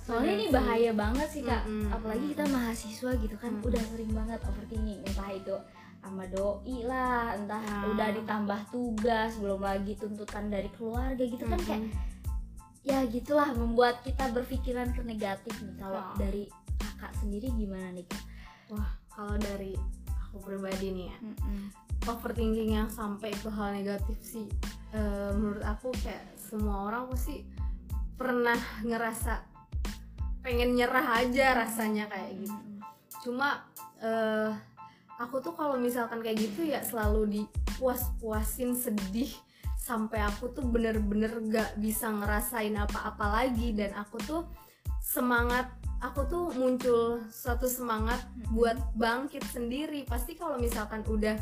Soalnya 0.04 0.34
ini 0.36 0.48
bahaya 0.52 0.92
banget 0.92 1.28
sih 1.32 1.42
kak. 1.42 1.64
Apalagi 1.90 2.36
kita 2.36 2.44
mahasiswa 2.52 3.12
gitu 3.18 3.36
kan 3.40 3.56
udah 3.64 3.84
sering 3.88 4.12
banget 4.12 4.40
overthinking 4.44 5.00
entah 5.08 5.32
itu 5.32 5.56
sama 6.04 6.28
doi 6.28 6.84
lah 6.84 7.32
entah 7.40 7.64
Ah. 7.64 7.88
udah 7.88 8.12
ditambah 8.12 8.60
tugas 8.76 9.40
belum 9.40 9.64
lagi 9.64 9.96
tuntutan 9.96 10.52
dari 10.52 10.68
keluarga 10.76 11.24
gitu 11.24 11.48
kan 11.48 11.56
kayak 11.64 11.88
ya 12.84 13.08
gitulah 13.08 13.48
membuat 13.56 14.04
kita 14.04 14.28
berpikiran 14.36 14.92
ke 14.92 15.00
negatif 15.00 15.56
nih. 15.64 15.80
Kalau 15.80 16.04
Ah. 16.04 16.12
dari 16.20 16.52
kakak 16.76 17.16
sendiri 17.16 17.48
gimana 17.56 17.96
nih 17.96 18.04
kak? 18.04 18.20
Wah 18.72 18.90
kalau 19.12 19.36
dari 19.40 19.76
aku 20.30 20.38
pribadi 20.44 20.94
nih 20.94 21.08
ya 21.12 21.18
overthinking 22.04 22.76
yang 22.76 22.90
sampai 22.92 23.32
ke 23.32 23.48
hal 23.48 23.72
negatif 23.76 24.20
sih 24.20 24.48
eh, 24.92 25.32
menurut 25.36 25.64
aku 25.64 25.92
kayak 26.04 26.36
semua 26.38 26.92
orang 26.92 27.08
pasti 27.08 27.48
pernah 28.20 28.60
ngerasa 28.84 29.54
pengen 30.44 30.76
nyerah 30.76 31.24
aja 31.24 31.56
rasanya 31.56 32.12
kayak 32.12 32.44
gitu. 32.44 32.60
Cuma 33.24 33.64
eh, 34.04 34.52
aku 35.18 35.40
tuh 35.40 35.56
kalau 35.56 35.80
misalkan 35.80 36.20
kayak 36.20 36.52
gitu 36.52 36.68
ya 36.68 36.84
selalu 36.84 37.42
dipuas-puasin 37.42 38.76
sedih 38.76 39.32
sampai 39.80 40.24
aku 40.24 40.52
tuh 40.52 40.64
bener-bener 40.64 41.32
gak 41.52 41.76
bisa 41.76 42.08
ngerasain 42.08 42.76
apa-apa 42.76 43.44
lagi 43.44 43.76
dan 43.76 43.92
aku 44.00 44.16
tuh 44.24 44.42
semangat 45.04 45.68
aku 46.04 46.28
tuh 46.28 46.46
muncul 46.60 47.24
suatu 47.32 47.66
semangat 47.72 48.20
buat 48.52 48.76
bangkit 49.00 49.48
sendiri. 49.48 50.04
Pasti 50.04 50.36
kalau 50.36 50.60
misalkan 50.60 51.02
udah 51.08 51.40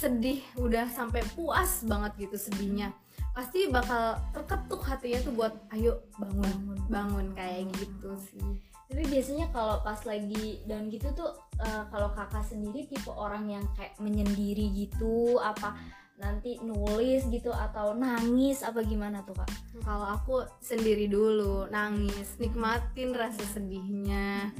sedih 0.00 0.40
udah 0.56 0.88
sampai 0.88 1.20
puas 1.36 1.84
banget 1.84 2.26
gitu 2.26 2.48
sedihnya 2.48 2.96
pasti 3.32 3.68
bakal 3.72 4.20
terketuk 4.36 4.80
hatinya 4.84 5.20
tuh 5.24 5.32
buat 5.32 5.54
ayo 5.72 6.04
bangun 6.20 6.76
bangun. 6.92 7.26
kayak 7.32 7.68
gitu 7.80 8.12
sih. 8.20 8.44
Tapi 8.92 9.08
biasanya 9.08 9.48
kalau 9.56 9.80
pas 9.80 9.96
lagi 10.04 10.60
down 10.68 10.92
gitu 10.92 11.08
tuh 11.16 11.32
eh, 11.64 11.84
kalau 11.88 12.12
kakak 12.12 12.44
sendiri 12.44 12.84
tipe 12.84 13.08
orang 13.08 13.48
yang 13.48 13.64
kayak 13.72 13.96
menyendiri 13.96 14.68
gitu 14.76 15.40
apa 15.40 15.72
nanti 16.20 16.60
nulis 16.62 17.26
gitu 17.32 17.50
atau 17.50 17.96
nangis 17.96 18.62
apa 18.62 18.84
gimana 18.84 19.24
tuh 19.24 19.34
kak? 19.36 19.50
kalau 19.82 20.06
aku 20.12 20.44
sendiri 20.60 21.08
dulu 21.08 21.66
nangis 21.72 22.36
nikmatin 22.38 23.16
rasa 23.16 23.42
sedihnya 23.48 24.52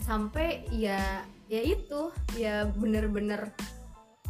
sampai 0.00 0.64
ya 0.70 1.26
ya 1.50 1.60
itu 1.60 2.14
ya 2.38 2.70
bener-bener 2.72 3.50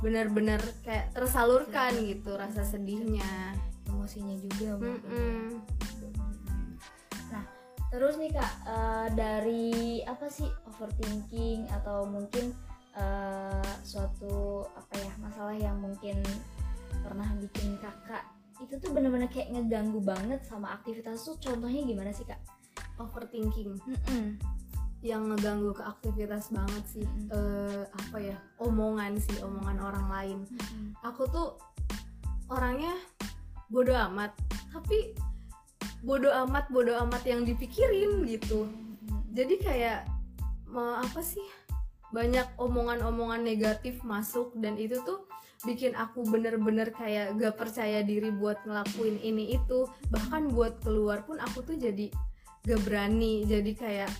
bener-bener 0.01 0.59
kayak 0.83 1.13
tersalurkan 1.13 1.93
gitu 2.09 2.33
rasa 2.35 2.65
sedihnya 2.65 3.55
Emosinya 3.91 4.37
juga 4.39 4.81
mungkin. 4.81 5.03
Mm-mm. 5.13 5.45
Terus 7.91 8.15
nih 8.23 8.31
kak 8.31 8.55
eh, 8.71 9.09
dari 9.19 9.99
apa 10.07 10.31
sih 10.31 10.47
overthinking 10.71 11.67
atau 11.75 12.07
mungkin 12.07 12.55
eh, 12.95 13.73
suatu 13.83 14.63
apa 14.79 14.95
ya 14.95 15.13
masalah 15.19 15.59
yang 15.59 15.75
mungkin 15.83 16.23
pernah 17.03 17.29
bikin 17.39 17.79
kakak 17.79 18.25
itu 18.61 18.77
tuh 18.77 18.93
bener-bener 18.93 19.29
kayak 19.33 19.57
ngeganggu 19.57 20.05
banget 20.05 20.45
sama 20.45 20.77
aktivitas 20.77 21.25
tuh 21.25 21.41
contohnya 21.41 21.81
gimana 21.85 22.13
sih 22.13 22.29
kak? 22.29 22.41
overthinking 23.01 23.81
Mm-mm. 23.89 24.37
yang 25.01 25.33
ngeganggu 25.33 25.73
ke 25.73 25.81
aktivitas 25.81 26.53
banget 26.53 26.85
sih. 26.85 27.07
Eh, 27.33 27.83
apa 27.89 28.17
ya 28.21 28.37
omongan 28.61 29.17
sih 29.17 29.41
omongan 29.41 29.81
orang 29.81 30.07
lain 30.13 30.39
aku 31.01 31.25
tuh 31.33 31.57
orangnya 32.53 32.93
bodoh 33.73 33.97
amat 34.13 34.37
tapi 34.75 35.17
bodoh 36.05 36.33
amat 36.45 36.69
bodoh 36.69 36.99
amat 37.09 37.23
yang 37.25 37.49
dipikirin 37.49 38.29
gitu 38.29 38.69
jadi 39.33 39.55
kayak 39.63 40.01
mau 40.67 40.99
apa 40.99 41.23
sih 41.23 41.45
banyak 42.11 42.47
omongan-omongan 42.59 43.47
negatif 43.47 44.03
masuk 44.03 44.51
dan 44.59 44.75
itu 44.75 44.99
tuh 45.07 45.30
bikin 45.61 45.93
aku 45.93 46.25
bener-bener 46.25 46.89
kayak 46.93 47.37
gak 47.37 47.57
percaya 47.61 48.01
diri 48.01 48.33
buat 48.33 48.61
ngelakuin 48.65 49.21
ini 49.21 49.57
itu. 49.57 49.85
Bahkan 50.09 50.53
buat 50.57 50.81
keluar 50.81 51.25
pun 51.29 51.37
aku 51.37 51.65
tuh 51.65 51.77
jadi 51.77 52.09
gak 52.65 52.81
berani. 52.89 53.45
Jadi 53.45 53.73
kayak 53.77 54.11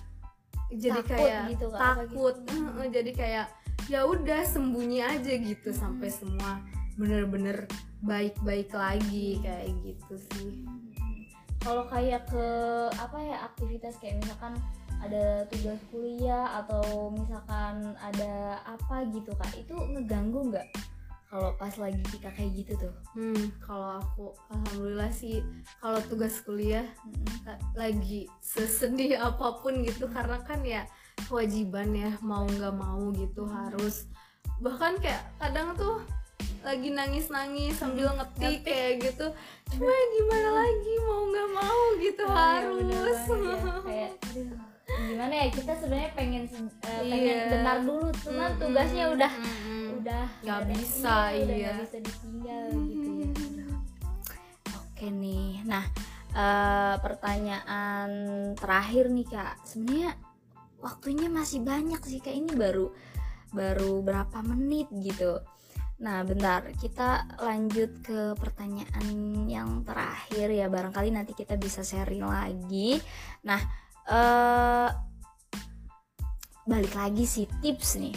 jadi 0.71 1.03
Takut 1.03 1.11
kayak 1.11 1.43
gitu, 1.51 1.67
apa 1.75 2.07
takut. 2.07 2.35
Gitu? 2.47 2.83
Jadi 2.95 3.11
kayak 3.17 3.47
ya 3.91 4.07
udah 4.07 4.47
sembunyi 4.47 5.03
aja 5.03 5.33
gitu 5.35 5.75
sampai 5.75 6.13
semua 6.13 6.63
bener-bener 6.95 7.67
baik-baik 8.05 8.71
lagi 8.71 9.41
kayak 9.43 9.73
gitu 9.83 10.15
sih. 10.37 10.63
Kalau 11.61 11.85
kayak 11.91 12.25
ke 12.31 12.47
apa 12.97 13.19
ya 13.21 13.37
aktivitas 13.53 13.99
kayak 14.01 14.21
misalkan 14.25 14.57
ada 15.01 15.49
tugas 15.49 15.81
kuliah 15.89 16.61
atau 16.65 17.09
misalkan 17.13 17.97
ada 18.01 18.61
apa 18.69 19.09
gitu 19.13 19.33
kak 19.33 19.53
itu 19.57 19.73
ngeganggu 19.73 20.53
nggak 20.53 20.69
kalau 21.31 21.55
pas 21.55 21.71
lagi 21.77 22.03
kita 22.05 22.27
kayak 22.29 22.51
gitu 22.57 22.73
tuh. 22.77 22.95
Hmm, 23.15 23.55
kalau 23.57 23.97
aku 23.97 24.27
alhamdulillah 24.49 25.11
sih 25.11 25.39
kalau 25.79 26.03
tugas 26.05 26.43
kuliah 26.43 26.83
la- 27.45 27.63
lagi 27.79 28.27
sesedih 28.41 29.15
apa 29.15 29.63
pun 29.63 29.79
gitu 29.81 30.05
karena 30.07 30.43
kan 30.43 30.59
ya 30.61 30.83
kewajiban 31.25 31.91
ya 31.91 32.11
mau 32.21 32.43
nggak 32.45 32.75
mau 32.75 33.15
gitu 33.15 33.47
harus. 33.47 34.11
Bahkan 34.59 34.99
kayak 34.99 35.23
kadang 35.39 35.73
tuh 35.75 36.03
lagi 36.61 36.91
nangis-nangis 36.91 37.73
sambil 37.75 38.13
ngetik 38.13 38.61
kayak 38.63 39.01
gitu 39.01 39.31
cuma 39.71 39.87
gimana 40.13 40.51
lagi? 40.61 40.93
Mau 41.01 41.23
nggak 41.27 41.49
mau 41.53 41.83
gitu 41.97 42.23
Oh, 42.23 42.35
iya, 42.35 42.69
bener 42.69 43.01
harus. 43.01 43.19
banget 43.25 43.57
ya. 43.57 43.79
kayak 43.81 44.11
aduh 44.27 44.70
gimana 44.91 45.35
ya 45.35 45.49
kita 45.49 45.73
sebenarnya 45.77 46.11
pengen 46.13 46.45
eh, 46.51 47.03
pengen 47.07 47.37
Iya. 47.37 47.49
bentar 47.49 47.77
dulu 47.81 48.09
cuman 48.21 48.51
Mm-mm, 48.51 48.61
tugasnya 48.61 49.05
udah 49.09 49.33
mm-mm. 49.33 49.85
udah 50.01 50.25
Nggak 50.43 50.63
bisa, 50.73 51.17
iya, 51.31 51.43
udah 51.45 51.57
iya. 51.57 51.73
bisa 51.79 51.97
ditinggal 52.01 52.67
gitu 52.89 53.09
ya. 53.11 53.31
Oke 54.81 55.07
nih 55.09 55.51
nah 55.65 55.85
eh, 56.31 56.95
pertanyaan 56.99 58.11
terakhir 58.57 59.09
nih 59.09 59.27
kak. 59.27 59.55
Sebenarnya 59.65 60.11
waktunya 60.81 61.29
masih 61.29 61.61
banyak 61.61 62.01
sih 62.05 62.21
kak. 62.21 62.33
Ini 62.33 62.53
baru 62.57 62.91
baru 63.51 64.01
berapa 64.01 64.41
menit 64.45 64.89
gitu. 64.95 65.41
Nah 66.01 66.25
bentar 66.25 66.65
kita 66.81 67.37
lanjut 67.37 68.01
ke 68.01 68.33
pertanyaan 68.37 69.09
yang 69.47 69.85
terakhir 69.85 70.49
ya. 70.49 70.67
Barangkali 70.69 71.13
nanti 71.13 71.37
kita 71.37 71.61
bisa 71.61 71.85
sharing 71.85 72.25
lagi. 72.25 72.97
Nah 73.45 73.61
eh 74.11 74.89
balik 76.67 76.93
lagi 76.93 77.25
sih 77.25 77.47
tips 77.61 77.97
nih 77.97 78.15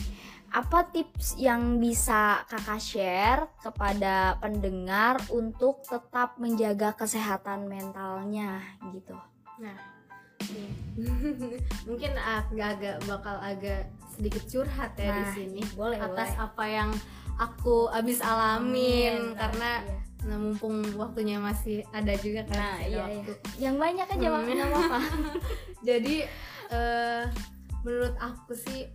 apa 0.53 0.85
tips 0.85 1.33
yang 1.35 1.77
bisa 1.77 2.45
kakak 2.45 2.77
share 2.77 3.41
kepada 3.57 4.37
pendengar 4.37 5.17
untuk 5.29 5.81
tetap 5.81 6.37
menjaga 6.37 6.93
kesehatan 6.93 7.65
mentalnya 7.65 8.61
gitu 8.91 9.17
Nah, 9.53 9.77
nih. 10.43 10.69
mungkin 11.87 12.11
agak-agak 12.13 13.01
bakal 13.05 13.37
agak 13.39 13.85
sedikit 14.07 14.45
curhat 14.45 14.93
ya 14.93 15.09
di 15.09 15.23
Nah, 15.23 15.33
sini 15.33 15.61
boleh 15.73 15.97
atas 15.97 16.33
boleh. 16.33 16.45
apa 16.45 16.63
yang 16.65 16.89
aku 17.35 17.89
abis 17.89 18.21
alamin 18.21 19.33
Amin. 19.33 19.33
karena 19.33 19.71
Iya. 19.81 19.97
Nah, 20.23 20.37
mumpung 20.37 20.81
waktunya 20.95 21.37
masih 21.37 21.83
ada 21.91 22.15
juga 22.17 22.47
kan 22.47 22.57
nah 22.57 22.77
iya, 22.79 22.87
iya. 22.87 23.03
waktu. 23.03 23.33
yang 23.59 23.75
banyak 23.77 24.07
aja 24.07 24.27
Hmm. 24.29 24.45
Nggak 24.47 24.69
apa-apa 24.69 24.99
Jadi 25.89 26.15
eh, 26.69 27.23
menurut 27.83 28.15
aku 28.17 28.55
sih 28.55 28.87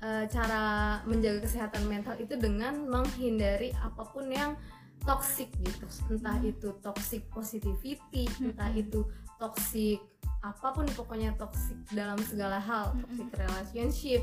eh, 0.00 0.24
cara 0.26 0.62
menjaga 1.04 1.44
kesehatan 1.44 1.84
mental 1.84 2.14
itu 2.16 2.34
dengan 2.34 2.86
menghindari 2.86 3.74
apa 3.76 4.06
pun 4.06 4.30
yang 4.30 4.54
toxic 5.00 5.48
gitu 5.58 5.84
entah 6.08 6.36
Hmm. 6.36 6.50
itu 6.50 6.68
toxic 6.78 7.24
positivity 7.28 8.28
entah 8.38 8.70
itu 8.70 9.00
toxic 9.36 9.96
apa 10.40 10.72
pun 10.72 10.88
pokoknya 10.88 11.36
toxic 11.36 11.76
dalam 11.90 12.16
segala 12.20 12.56
hal 12.56 12.92
Hmm. 12.92 13.00
toxic 13.02 13.28
relationship 13.34 14.22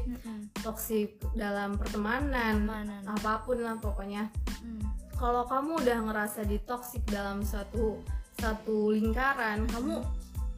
toxic 0.55 1.07
dalam 1.33 1.77
pertemanan 1.77 2.65
Pertemanan. 2.65 3.01
apa 3.05 3.33
pun 3.41 3.57
lah 3.59 3.75
pokoknya 3.77 4.29
Hmm. 4.61 4.81
Kalau 5.17 5.43
kamu 5.49 5.81
udah 5.81 5.97
ngerasa 6.09 6.45
di 6.45 6.61
toxic 6.61 7.01
dalam 7.09 7.41
suatu 7.41 8.01
satu 8.37 8.93
lingkaran 8.93 9.65
kamu 9.73 10.05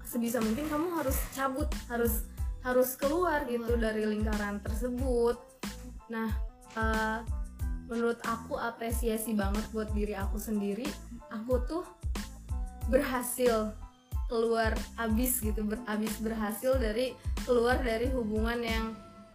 sebisa 0.04 0.44
mungkin 0.44 0.68
kamu 0.68 1.00
harus 1.00 1.16
cabut 1.32 1.72
harus 1.88 2.28
harus 2.60 3.00
keluar 3.00 3.48
gitu 3.48 3.80
dari 3.80 4.04
lingkaran 4.04 4.60
tersebut. 4.60 5.40
Nah 6.12 6.28
eh, 6.76 7.20
menurut 7.88 8.20
aku 8.28 8.60
apresiasi 8.60 9.32
banget 9.32 9.64
buat 9.72 9.90
diri 9.96 10.14
aku 10.14 10.36
sendiri. 10.36 10.86
Aku 11.32 11.64
tuh 11.64 11.88
berhasil 12.92 13.72
keluar 14.30 14.78
abis 15.00 15.42
gitu 15.42 15.66
ber, 15.66 15.82
abis 15.90 16.22
berhasil 16.22 16.78
dari 16.78 17.18
keluar 17.48 17.82
dari 17.82 18.12
hubungan 18.14 18.62
yang 18.62 18.86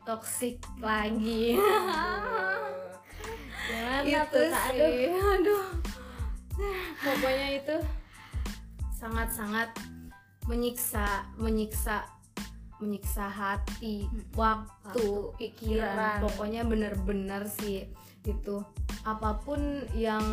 toxic 0.07 0.63
lagi 0.79 1.59
Gimana 3.65 4.05
itu 4.05 4.29
tuh 4.29 4.45
kak? 4.53 4.63
Aduh. 4.71 4.91
sih 4.93 5.09
aduh 5.39 5.65
pokoknya 7.03 7.49
itu 7.59 7.77
sangat-sangat 8.95 9.75
menyiksa 10.47 11.27
menyiksa 11.35 12.07
menyiksa 12.79 13.27
hati 13.31 14.07
waktu 14.37 15.07
pikiran 15.41 15.95
pikiran. 15.95 16.19
pokoknya 16.21 16.63
bener-bener 16.67 17.43
sih 17.49 17.89
itu 18.25 18.61
apa 19.05 19.37
pun 19.45 19.85
yang 19.93 20.25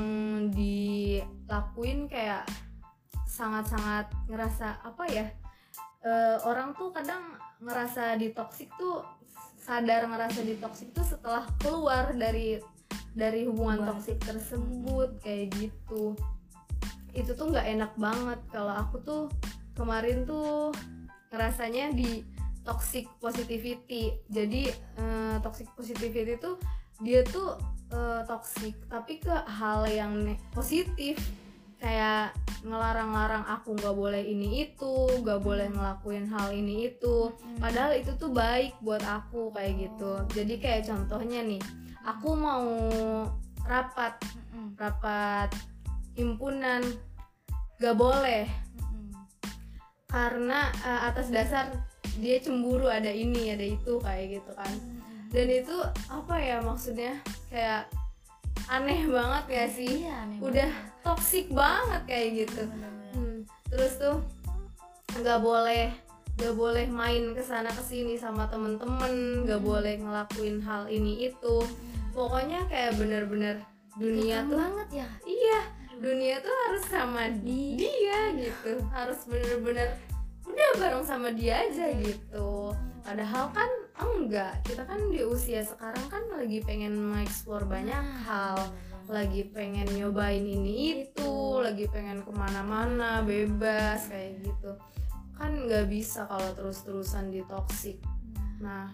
dilakuin 0.52 2.08
kayak 2.08 2.48
sangat-sangat 3.28 4.12
ngerasa 4.28 4.80
apa 4.84 5.04
ya 5.12 5.26
eh, 6.04 6.38
orang 6.44 6.76
tuh 6.76 6.92
kadang 6.92 7.36
ngerasa 7.62 8.20
ditoksik 8.20 8.72
tuh 8.76 9.04
sadar 9.62 10.08
ngerasa 10.10 10.42
ditoksik 10.44 10.92
tuh 10.92 11.06
setelah 11.06 11.46
keluar 11.62 12.12
dari 12.16 12.58
dari 13.12 13.44
hubungan 13.44 13.84
toksik 13.84 14.20
tersebut 14.24 15.20
kayak 15.20 15.52
gitu. 15.60 16.16
Itu 17.12 17.36
tuh 17.36 17.52
nggak 17.52 17.68
enak 17.68 17.92
banget. 18.00 18.40
Kalau 18.52 18.72
aku 18.72 19.04
tuh 19.04 19.24
kemarin 19.76 20.24
tuh 20.24 20.72
ngerasanya 21.32 21.92
di 21.92 22.24
toxic 22.64 23.08
positivity. 23.20 24.16
Jadi 24.32 24.72
eh, 24.72 25.36
toxic 25.44 25.68
positivity 25.76 26.40
tuh 26.40 26.56
dia 27.02 27.26
tuh 27.28 27.60
eh, 27.92 28.22
toxic 28.28 28.76
tapi 28.88 29.20
ke 29.20 29.34
hal 29.48 29.88
yang 29.92 30.40
positif. 30.56 31.20
Kayak 31.82 32.38
ngelarang-larang 32.62 33.42
aku 33.50 33.74
nggak 33.74 33.98
boleh 33.98 34.22
ini 34.22 34.70
itu 34.70 34.94
nggak 35.26 35.42
boleh 35.42 35.68
ngelakuin 35.74 36.30
hal 36.30 36.54
ini 36.54 36.94
itu. 36.94 37.34
Padahal 37.58 37.98
itu 37.98 38.14
tuh 38.16 38.30
baik 38.32 38.78
buat 38.86 39.02
aku 39.02 39.50
kayak 39.52 39.90
gitu. 39.90 40.12
Jadi 40.32 40.54
kayak 40.62 40.86
contohnya 40.88 41.42
nih 41.42 41.60
aku 42.06 42.30
mau 42.34 42.66
rapat. 43.66 44.18
Rapat 44.78 45.54
himpunan. 46.18 46.82
Gak 47.82 47.98
boleh. 47.98 48.46
Karena 50.12 50.68
eh, 50.84 51.02
atas 51.08 51.32
dasar 51.32 51.72
dia 52.20 52.38
cemburu 52.44 52.92
ada 52.92 53.08
ini 53.08 53.56
ada 53.56 53.64
itu 53.64 53.98
kayak 54.04 54.42
gitu 54.42 54.52
kan. 54.54 54.74
Dan 55.32 55.48
itu 55.48 55.76
apa 56.12 56.36
ya 56.36 56.60
maksudnya? 56.60 57.16
Kayak 57.48 57.88
aneh 58.68 59.08
banget 59.08 59.46
ya 59.48 59.66
sih? 59.72 59.92
Iya, 60.04 60.14
aneh 60.28 60.38
udah 60.44 60.72
banget. 60.72 61.04
toksik 61.08 61.48
banget 61.56 62.02
kayak 62.04 62.28
gitu. 62.44 62.62
Bener-bener. 62.68 63.16
Hmm, 63.16 63.40
terus 63.72 63.96
tuh 63.96 64.20
nggak 65.24 65.40
boleh 65.40 65.96
nggak 66.40 66.56
boleh 66.58 66.86
main 66.88 67.36
ke 67.36 67.44
sana 67.44 67.72
ke 67.72 67.80
sini 67.80 68.20
sama 68.20 68.52
temen-temen. 68.52 69.48
Nggak 69.48 69.62
boleh 69.64 69.96
ngelakuin 70.04 70.60
hal 70.60 70.92
ini 70.92 71.32
itu 71.32 71.56
pokoknya 72.12 72.60
kayak 72.68 72.96
bener-bener 73.00 73.56
dunia 74.00 74.44
Kekang 74.44 74.50
tuh 74.50 74.58
banget 74.60 74.88
ya? 75.04 75.08
Iya 75.28 75.60
dunia 76.02 76.36
tuh 76.42 76.56
harus 76.68 76.84
sama 76.90 77.24
Di- 77.30 77.78
dia 77.78 78.20
gitu. 78.36 78.82
Harus 78.90 79.20
bener-bener 79.30 79.94
udah 80.48 80.70
bareng 80.82 81.06
sama 81.06 81.30
dia 81.32 81.64
aja 81.68 81.94
gitu. 82.00 82.74
Padahal 83.06 83.50
kan 83.54 83.70
enggak. 84.02 84.62
Kita 84.66 84.84
kan 84.86 85.12
di 85.14 85.22
usia 85.22 85.62
sekarang 85.62 86.06
kan 86.10 86.24
lagi 86.34 86.62
pengen 86.66 86.98
mengeksplor 86.98 87.66
banyak 87.70 87.94
Nah, 87.94 88.22
hal. 88.26 88.60
Lagi 89.10 89.50
pengen 89.52 89.90
nyobain 89.94 90.42
ini 90.42 91.06
itu 91.06 91.32
lagi 91.60 91.86
pengen 91.92 92.24
ke 92.24 92.32
mana-mana 92.34 93.22
bebas 93.22 94.08
kayak 94.10 94.42
gitu. 94.46 94.72
Kan 95.38 95.68
nggak 95.68 95.90
bisa 95.90 96.26
kalau 96.30 96.50
terus-terusan 96.54 97.34
di 97.34 97.42
toxic 97.46 97.98
nah 98.62 98.94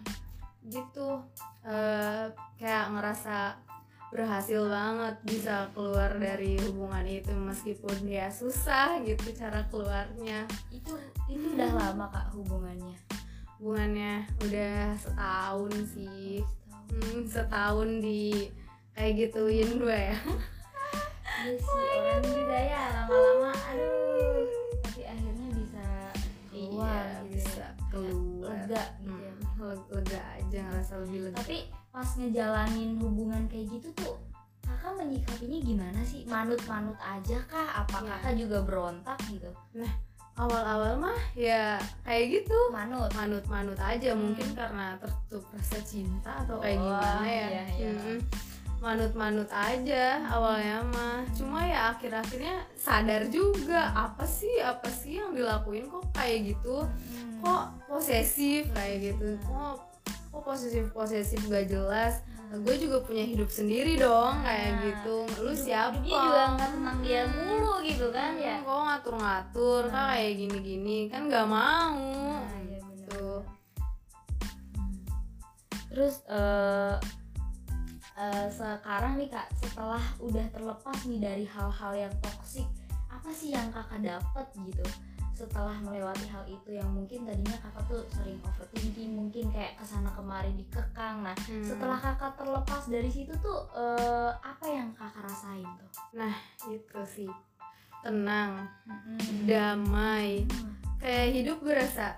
gitu 0.67 1.23
eh, 1.63 2.31
kayak 2.59 2.91
ngerasa 2.93 3.67
berhasil 4.07 4.71
banget 4.71 5.15
bisa 5.27 5.67
keluar 5.75 6.15
dari 6.15 6.55
hubungan 6.63 7.03
itu 7.03 7.35
meskipun 7.35 8.07
ya 8.07 8.31
susah 8.31 9.03
gitu 9.03 9.35
cara 9.35 9.67
keluarnya. 9.67 10.47
Itu 10.71 10.95
itu 11.27 11.55
udah 11.59 11.71
lama 11.75 12.07
kak 12.07 12.31
hubungannya? 12.31 12.95
Hubungannya 13.59 14.23
udah 14.47 14.95
setahun 14.95 15.73
sih. 15.91 16.39
Hmm, 16.87 17.27
setahun 17.27 17.99
di 17.99 18.47
kayak 18.95 19.27
gituin 19.27 19.75
gue 19.75 19.99
ya. 20.15 20.19
Iya 21.37 21.53
sih 21.53 21.85
orang 22.01 22.23
juga 22.33 22.57
ya 22.57 22.81
lama-lama 22.97 23.53
aduh 23.53 24.36
tapi 31.47 31.63
pas 31.95 32.03
ngejalanin 32.19 32.99
hubungan 32.99 33.47
kayak 33.47 33.71
gitu 33.71 33.87
tuh 33.95 34.19
kakak 34.67 34.99
menyikapinya 34.99 35.59
gimana 35.63 36.01
sih? 36.03 36.27
Manut-manut 36.27 36.99
aja 36.99 37.39
kah? 37.47 37.87
Apa 37.87 38.03
Iya. 38.03 38.07
kakak 38.11 38.33
juga 38.35 38.57
berontak 38.67 39.15
gitu? 39.31 39.47
Awal-awal 40.35 40.99
mah 40.99 41.15
ya 41.39 41.79
kayak 42.03 42.43
gitu. 42.43 42.57
Manut. 42.67 43.07
Manut-manut 43.15 43.79
aja 43.79 44.11
mungkin 44.11 44.51
karena 44.51 44.99
tertutup 44.99 45.47
rasa 45.55 45.79
cinta 45.87 46.43
atau 46.43 46.59
kayak 46.59 46.83
Oh, 46.83 46.91
gimana 46.91 47.23
ya. 47.23 47.47
iya, 47.47 47.63
iya. 47.79 47.89
Mm-mm. 47.95 48.19
manut-manut 48.77 49.47
aja 49.47 50.27
awalnya 50.27 50.83
mah. 50.91 51.23
Cuma 51.31 51.63
ya 51.63 51.95
akhir-akhirnya 51.95 52.59
sadar 52.75 53.23
juga 53.31 53.95
apa 53.95 54.27
sih 54.27 54.59
apa 54.59 54.91
sih 54.91 55.15
yang 55.15 55.31
dilakuin 55.31 55.87
kok 55.87 56.11
kayak 56.11 56.51
gitu? 56.51 56.83
Hmm. 56.83 57.39
kok 57.39 57.63
posesif 57.87 58.67
kayak 58.75 59.15
gitu? 59.15 59.39
Kok 59.47 59.86
kok 60.37 60.45
posesif 60.45 60.93
posesif 60.93 61.41
gak 61.49 61.65
jelas. 61.65 62.21
Gue 62.47 62.77
juga 62.77 63.01
punya 63.01 63.25
hidup 63.25 63.49
sendiri 63.49 63.97
dong 63.97 64.39
kayak 64.39 64.69
Nah, 64.71 64.81
gitu. 64.85 65.15
Lu 65.41 65.51
Hidup- 65.51 65.65
siapa? 65.65 65.97
hidupnya 65.97 66.15
juga 66.23 66.41
nggak 66.53 66.69
tenang 66.71 66.99
dia 67.01 67.21
mulu 67.25 67.73
gitu 67.81 68.07
kan 68.13 68.31
ya. 68.37 68.55
Hmm, 68.55 68.63
kok 68.63 68.79
ngatur-ngatur 68.85 69.81
kan 69.89 69.97
Nah. 69.97 70.09
kayak 70.13 70.33
gini-gini. 70.37 70.97
Kan 71.09 71.21
nggak 71.27 71.43
mau. 71.43 71.97
Nah, 71.97 72.45
bener. 72.45 72.79
gitu. 72.85 73.27
Terus 75.89 76.15
eh 76.29 76.95
eh, 78.15 78.47
sekarang 78.49 79.17
nih 79.17 79.29
kak, 79.29 79.45
setelah 79.57 80.01
udah 80.17 80.45
terlepas 80.49 80.97
nih 81.05 81.19
dari 81.19 81.45
hal-hal 81.45 81.93
yang 81.93 82.13
toksik, 82.17 82.65
apa 83.09 83.29
sih 83.29 83.51
yang 83.51 83.69
kakak 83.69 84.01
dapat 84.01 84.45
gitu? 84.63 84.85
Setelah 85.37 85.77
melewati 85.85 86.25
hal 86.33 86.41
itu 86.49 86.73
yang 86.73 86.89
mungkin 86.89 87.29
tadinya 87.29 87.53
kakak 87.61 87.85
tuh 87.85 88.01
sering 88.09 88.41
overthinking, 88.41 89.13
mungkin 89.13 89.53
kayak 89.53 89.77
ke 89.77 89.85
sana 89.85 90.09
kemari 90.17 90.49
dikekang. 90.57 91.21
Nah, 91.21 91.37
Hmm. 91.45 91.61
setelah 91.61 91.93
kakak 92.01 92.41
terlepas 92.41 92.83
dari 92.89 93.09
situ 93.13 93.37
tuh 93.37 93.69
eh, 93.77 94.33
apa 94.33 94.65
yang 94.65 94.89
kakak 94.97 95.29
rasain 95.29 95.69
tuh? 95.77 95.89
itu 96.67 97.01
sih 97.05 97.29
tenang 98.01 98.65
Hmm. 98.89 99.45
damai 99.45 100.41
kayak 100.97 101.27
hidup 101.33 101.57
berasa 101.61 102.17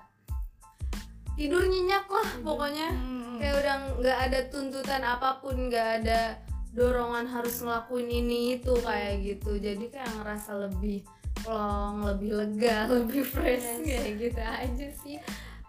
tidur 1.35 1.63
nyenyak 1.67 2.07
lah 2.07 2.29
pokoknya 2.39 2.87
Hmm. 2.91 3.35
kayak 3.39 3.55
udah 3.59 3.75
nggak 3.99 4.17
ada 4.27 4.39
tuntutan 4.51 5.03
apa 5.03 5.39
pun 5.39 5.67
nggak 5.67 6.03
ada 6.03 6.39
dorongan 6.71 7.25
harus 7.27 7.63
ngelakuin 7.63 8.07
ini 8.07 8.59
itu 8.59 8.73
kayak 8.79 9.23
gitu 9.23 9.57
jadi 9.57 9.85
kayak 9.89 10.11
ngerasa 10.19 10.51
lebih 10.69 11.03
plong 11.41 11.95
lebih 12.03 12.31
lega 12.33 12.77
lebih 12.95 13.23
fresh 13.23 13.81
Yes. 13.81 14.01
kayak 14.01 14.13
gitu 14.17 14.41
aja 14.41 14.87
sih 14.95 15.17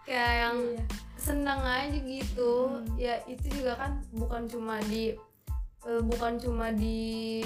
kayak 0.03 0.33
yang 0.41 0.57
Iya. 0.57 0.83
senang 1.15 1.61
aja 1.61 1.97
gitu 1.97 2.51
Hmm. 2.67 2.97
ya 2.97 3.21
itu 3.25 3.45
juga 3.53 3.77
kan 3.77 3.91
bukan 4.11 4.45
cuma 4.45 4.81
di 4.81 5.13
eh, 5.81 6.01
bukan 6.01 6.37
cuma 6.37 6.69
di 6.69 7.41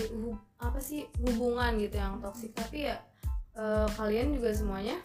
apa 0.57 0.79
sih 0.79 1.03
hubungan 1.21 1.75
gitu 1.77 1.95
yang 1.95 2.19
toksik 2.19 2.51
tapi 2.51 2.87
ya 2.87 2.97
eh, 3.53 3.87
kalian 3.91 4.31
juga 4.31 4.51
semuanya 4.51 4.95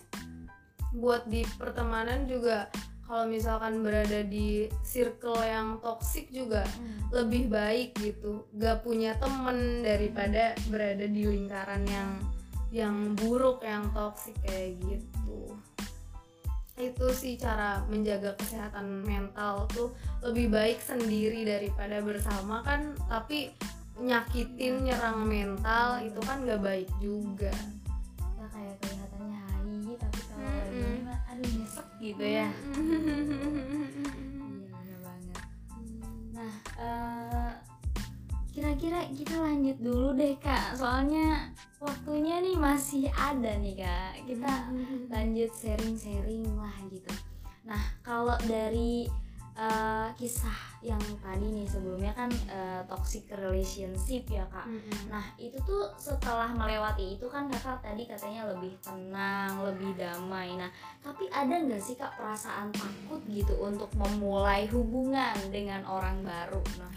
buat 0.93 1.27
di 1.27 1.47
pertemanan 1.55 2.27
juga 2.27 2.67
kalau 3.03 3.27
misalkan 3.27 3.83
berada 3.83 4.23
di 4.23 4.67
circle 4.81 5.39
yang 5.41 5.79
toksik 5.79 6.31
juga 6.31 6.63
Hmm. 6.75 7.11
lebih 7.13 7.47
baik 7.47 7.95
gitu 7.97 8.47
gak 8.55 8.83
punya 8.83 9.15
temen 9.17 9.83
daripada 9.83 10.55
berada 10.67 11.03
di 11.05 11.23
lingkaran 11.25 11.83
yang 11.87 12.23
yang 12.71 13.19
buruk 13.19 13.67
yang 13.67 13.91
toksik 13.91 14.39
kayak 14.47 14.79
gitu. 14.83 15.55
Itu 16.79 17.13
sih 17.13 17.37
cara 17.37 17.85
menjaga 17.91 18.39
kesehatan 18.41 19.05
mental 19.05 19.69
tuh 19.75 19.93
lebih 20.25 20.49
baik 20.49 20.79
sendiri 20.81 21.45
daripada 21.45 22.01
bersama 22.01 22.63
kan 22.65 22.95
tapi 23.11 23.53
nyakitin 24.01 24.89
nyerang 24.89 25.29
mental 25.29 26.01
itu 26.01 26.21
kan 26.25 26.47
gak 26.47 26.63
baik 26.63 26.89
juga. 27.03 27.53
Kita 28.17 28.47
kayak 28.49 28.75
kelihatannya 28.81 29.39
hai 29.39 29.93
tapi 29.99 30.21
kalau 30.25 30.49
lagi 30.49 30.81
Mm-mm. 30.81 31.05
mah 31.05 31.21
aduh 31.29 31.51
nyesek 31.53 31.87
gitu 32.01 32.25
ya 32.25 32.49
ada 43.21 43.53
nih 43.61 43.77
kak 43.77 44.25
kita 44.25 44.53
lanjut 45.13 45.51
sharing-sharing 45.53 46.49
lah 46.57 46.73
gitu 46.89 47.13
nah 47.69 47.83
kalau 48.01 48.41
dari 48.49 49.05
eh, 49.61 50.09
kisah 50.17 50.57
yang 50.81 51.03
tadi 51.21 51.53
nih 51.53 51.69
sebelumnya 51.69 52.17
kan 52.17 52.33
eh, 52.49 52.81
toxic 52.89 53.29
relationship 53.37 54.25
ya 54.33 54.49
kak 54.49 54.65
Mm-mm. 54.65 55.13
Nah 55.13 55.21
itu 55.37 55.61
tuh 55.69 55.93
setelah 56.01 56.49
melewati 56.57 57.21
itu 57.21 57.29
kan 57.29 57.45
kakak 57.53 57.85
tadi 57.85 58.09
katanya 58.09 58.49
lebih 58.49 58.73
tenang, 58.81 59.61
lebih 59.61 59.93
damai. 60.01 60.57
Nah 60.57 60.73
tapi 61.05 61.29
ada 61.29 61.53
nggak 61.53 61.83
sih 61.85 62.01
kak 62.01 62.17
perasaan 62.17 62.73
takut 62.73 63.21
gitu 63.29 63.53
untuk 63.61 63.93
memulai 63.93 64.65
hubungan 64.73 65.37
dengan 65.53 65.85
orang 65.85 66.25
baru? 66.25 66.65
Nah, 66.81 66.89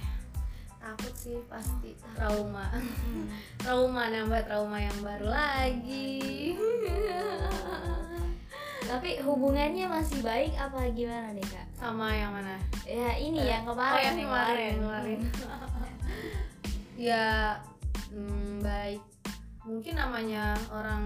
takut 0.84 1.14
sih 1.16 1.40
pasti. 1.48 1.96
Trauma. 2.20 2.68
Trauma 3.64 4.12
nambah 4.12 4.44
trauma 4.44 4.78
yang 4.84 5.00
baru 5.00 5.28
lagi. 5.32 6.20
Tapi 8.84 9.24
hubungannya 9.24 9.88
masih 9.88 10.20
baik 10.22 10.54
apa 10.60 10.92
gimana 10.92 11.32
nih 11.32 11.48
kak? 11.48 11.66
sama 11.84 12.16
yang 12.16 12.32
mana? 12.32 12.56
Ya 12.88 13.12
ini 13.20 13.44
Eh, 13.44 13.52
yang 13.52 13.68
kemarin, 13.68 13.96
oh, 13.96 14.04
yang 14.06 14.18
kemarin 14.24 14.74
kemarin. 14.80 15.20
ya 17.12 17.28
mm, 18.12 18.64
baik. 18.64 19.02
Mungkin 19.64 19.96
namanya 20.00 20.56
orang 20.72 21.04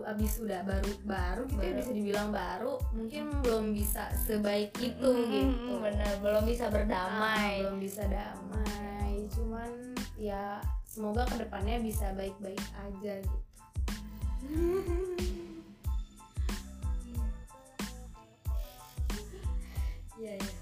abis 0.00 0.38
udah 0.38 0.60
baru 0.62 0.90
baru 1.02 1.42
ya 1.50 1.56
Baru. 1.60 1.76
bisa 1.76 1.90
dibilang 1.90 2.30
baru 2.30 2.72
mungkin 2.92 3.24
belum 3.40 3.64
bisa 3.70 4.06
sebaik 4.16 4.70
itu 4.76 5.02
Hmm, 5.04 5.28
gitu 5.28 5.72
bener 5.78 6.12
belum 6.18 6.42
bisa 6.44 6.64
Ah, 6.64 6.72
berdamai. 6.72 7.54
belum 7.60 7.78
bisa 7.78 8.02
damai 8.04 9.26
cuman 9.30 9.70
ya 10.16 10.58
semoga 10.84 11.22
ke 11.24 11.36
depannya 11.38 11.78
bisa 11.78 12.10
baik-baik 12.12 12.58
aja 12.78 13.14
gitu 13.18 13.38
Iya 20.16 20.36
ya. 20.36 20.59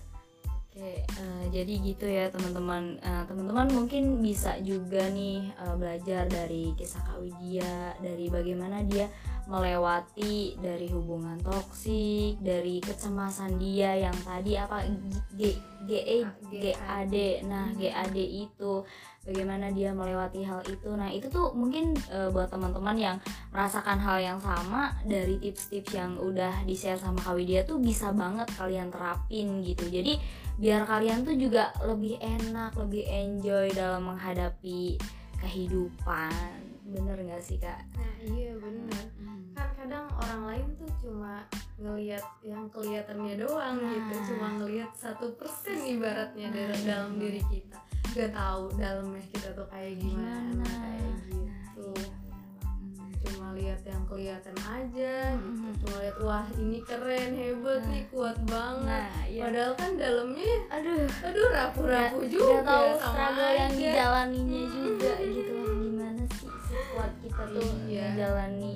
Oke, 0.79 1.03
eh, 1.03 1.45
jadi 1.51 1.75
gitu 1.83 2.07
ya 2.07 2.31
teman-teman. 2.31 3.03
Eh, 3.03 3.25
teman-teman 3.27 3.67
mungkin 3.75 4.23
bisa 4.23 4.63
juga 4.63 5.11
nih 5.11 5.51
eh, 5.51 5.75
belajar 5.75 6.31
dari 6.31 6.71
kisah 6.79 7.03
Kak 7.03 7.19
Widya, 7.19 7.99
dari 7.99 8.31
bagaimana 8.31 8.87
dia 8.87 9.11
melewati 9.51 10.55
dari 10.63 10.87
hubungan 10.95 11.35
toksik, 11.43 12.39
dari 12.39 12.79
kecemasan 12.79 13.59
dia 13.59 14.07
yang 14.07 14.15
tadi 14.23 14.55
apa 14.55 14.87
G 15.35 15.59
G 15.83 15.91
E 15.99 16.19
G 16.47 16.71
A 16.79 17.03
D. 17.03 17.43
Nah, 17.43 17.75
G 17.75 17.91
A 17.91 18.07
D 18.07 18.47
itu 18.47 18.87
bagaimana 19.27 19.75
dia 19.75 19.91
melewati 19.91 20.47
hal 20.47 20.63
itu. 20.71 20.95
Nah, 20.95 21.11
itu 21.11 21.27
tuh 21.27 21.59
mungkin 21.59 21.99
eh, 22.07 22.31
buat 22.31 22.55
teman-teman 22.55 22.95
yang 22.95 23.17
merasakan 23.51 23.99
hal 23.99 24.23
yang 24.23 24.39
sama 24.39 24.95
dari 25.03 25.43
tips-tips 25.43 25.91
yang 25.91 26.15
udah 26.23 26.63
di-share 26.63 27.03
sama 27.03 27.19
Kak 27.19 27.35
Widya 27.35 27.67
tuh 27.67 27.83
bisa 27.83 28.15
banget 28.15 28.47
kalian 28.55 28.95
terapin 28.95 29.59
gitu. 29.67 29.91
Jadi 29.91 30.47
biar 30.59 30.83
kalian 30.85 31.23
tuh 31.23 31.35
juga 31.35 31.71
lebih 31.81 32.19
enak, 32.19 32.75
lebih 32.75 33.07
enjoy 33.07 33.71
dalam 33.71 34.03
menghadapi 34.05 34.99
kehidupan. 35.39 36.59
Bener 36.85 37.15
gak 37.23 37.41
sih 37.41 37.57
kak? 37.57 37.85
nah 37.95 38.13
iya 38.27 38.57
benar 38.57 39.05
kan 39.53 39.69
kadang 39.75 40.07
orang 40.15 40.43
lain 40.47 40.67
tuh 40.75 40.91
cuma 40.99 41.43
ngelihat 41.77 42.23
yang 42.41 42.65
kelihatannya 42.69 43.35
doang 43.37 43.77
Nah. 43.77 43.91
gitu 43.91 44.15
cuma 44.33 44.49
ngelihat 44.57 44.91
satu 44.95 45.35
persen 45.35 45.79
ibaratnya 45.85 46.49
dari 46.49 46.75
Nah. 46.75 46.87
dalam 46.87 47.19
diri 47.19 47.43
kita 47.45 47.79
gak 48.15 48.33
tahu 48.33 48.71
dalamnya 48.75 49.21
kita 49.29 49.49
tuh 49.53 49.67
kayak 49.69 49.95
gimana, 49.99 50.65
kayak 50.65 51.13
gitu 51.29 51.91
Nah, 51.93 52.09
iya, 52.09 52.65
bener 52.65 53.05
banget. 53.05 53.19
cuma 53.21 53.47
lihat 53.53 53.81
yang 53.85 54.03
kelihatan 54.07 54.57
aja 54.65 55.15
gitu 55.37 55.58
Lihat 55.99 56.17
wah 56.21 56.47
ini 56.55 56.79
keren 56.81 57.31
hebat 57.33 57.81
Nah. 57.81 57.91
nih 57.91 58.05
kuat 58.09 58.37
banget 58.45 59.03
Nah, 59.05 59.23
iya. 59.25 59.43
padahal 59.45 59.73
kan 59.75 59.91
dalamnya 59.95 60.53
Aduh, 60.71 61.05
aduh 61.21 61.47
rapuh-rapuh 61.51 62.25
juga 62.25 62.55
gak 62.55 62.65
tahu 62.65 62.89
sama 62.95 63.11
struggle 63.11 63.51
yang 63.53 63.69
aja. 63.69 63.79
dijalaninya 63.83 64.63
juga 64.69 65.13
gitu 65.21 65.53
gimana 65.77 66.23
sih 66.33 66.51
sekuat 66.65 67.13
kita 67.19 67.43
tuh 67.51 67.71
Iya. 67.85 68.05
menjalani 68.09 68.73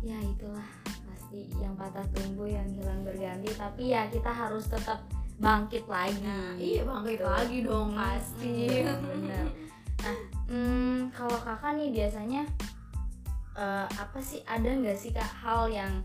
ya 0.00 0.18
itulah 0.18 0.68
pasti 1.04 1.40
yang 1.56 1.74
patah 1.74 2.06
tumbuh 2.10 2.46
yang 2.46 2.68
hilang 2.68 3.00
berganti 3.02 3.50
tapi 3.52 3.82
ya 3.88 4.02
kita 4.06 4.28
harus 4.28 4.64
tetap 4.64 5.02
bangkit 5.36 5.84
lagi 5.86 6.18
Nah, 6.20 6.54
iya 6.54 6.82
bangkit 6.82 7.18
gitu. 7.18 7.26
lagi 7.26 7.58
dong 7.62 7.88
pasti 7.92 8.54
Hmm, 8.80 9.02
bener 9.02 9.46
nah 9.98 10.18
hmm, 10.46 10.98
kalau 11.10 11.38
kakak 11.38 11.74
nih 11.74 11.90
biasanya 11.92 12.42
eh, 13.54 13.86
apa 13.88 14.18
sih 14.18 14.42
ada 14.44 14.66
nggak 14.66 14.94
sih 14.94 15.10
kak 15.10 15.26
hal 15.36 15.66
yang 15.68 16.02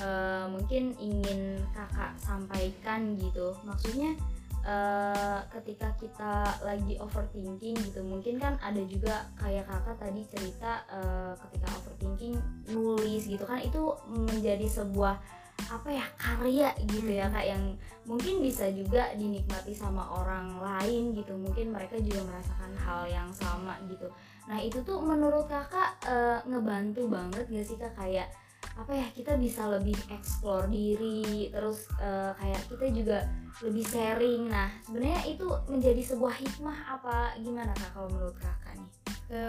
eh, 0.00 0.46
mungkin 0.50 0.96
ingin 0.98 1.62
kakak 1.74 2.16
sampaikan 2.18 3.14
gitu. 3.18 3.54
Maksudnya 3.62 4.16
eh, 4.64 5.40
ketika 5.52 5.92
kita 6.00 6.34
lagi 6.64 6.96
overthinking 6.96 7.76
gitu 7.84 8.00
mungkin 8.00 8.40
kan 8.40 8.56
ada 8.64 8.80
juga 8.88 9.28
kayak 9.36 9.68
kakak 9.68 9.96
tadi 10.00 10.22
cerita 10.32 10.82
eh, 10.88 11.32
ketika 11.46 11.68
overthinking 11.84 12.34
nulis 12.72 13.28
gitu 13.28 13.44
kan 13.44 13.60
itu 13.60 13.92
menjadi 14.08 14.64
sebuah 14.64 15.20
apa 15.54 15.88
ya 15.88 16.06
karya 16.18 16.74
gitu 16.90 17.08
ya 17.14 17.30
kak 17.30 17.46
yang 17.46 17.78
mungkin 18.04 18.42
bisa 18.42 18.68
juga 18.74 19.14
dinikmati 19.16 19.72
sama 19.72 20.02
orang 20.12 20.60
lain 20.60 21.14
gitu. 21.16 21.36
Mungkin 21.36 21.72
mereka 21.72 21.96
juga 22.00 22.26
merasakan 22.26 22.72
hal 22.84 23.02
yang 23.08 23.30
sama 23.32 23.78
gitu. 23.88 24.10
Nah 24.50 24.58
itu 24.60 24.82
tuh 24.82 25.00
menurut 25.00 25.46
kakak 25.46 25.96
eh, 26.04 26.40
ngebantu 26.48 27.06
banget 27.08 27.44
gak 27.48 27.66
sih 27.68 27.76
kak? 27.78 27.94
Kayak 27.96 28.28
apa 28.74 28.92
ya 28.92 29.06
kita 29.14 29.36
bisa 29.38 29.68
lebih 29.68 29.96
explore 30.10 30.66
diri 30.66 31.52
terus 31.52 31.86
eh, 32.00 32.32
kayak 32.38 32.62
kita 32.72 32.86
juga 32.90 33.18
lebih 33.62 33.84
sharing. 33.86 34.50
Nah 34.50 34.68
sebenarnya 34.88 35.22
itu 35.30 35.46
menjadi 35.70 36.02
sebuah 36.02 36.34
hikmah 36.40 36.78
apa 36.98 37.38
gimana 37.38 37.70
kak 37.76 37.90
kalau 37.94 38.08
menurut 38.10 38.36
kakak 38.40 38.74
nih? 38.76 38.90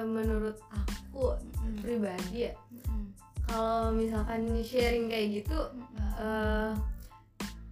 Menurut 0.06 0.58
aku 0.72 1.36
Mm, 1.66 1.80
pribadi 1.82 2.52
ya 2.52 2.54
mm, 2.92 3.08
kalau 3.48 3.90
misalkan 3.96 4.46
sharing 4.62 5.08
kayak 5.08 5.42
gitu 5.42 5.58
mm, 5.74 6.22
eh 6.22 6.72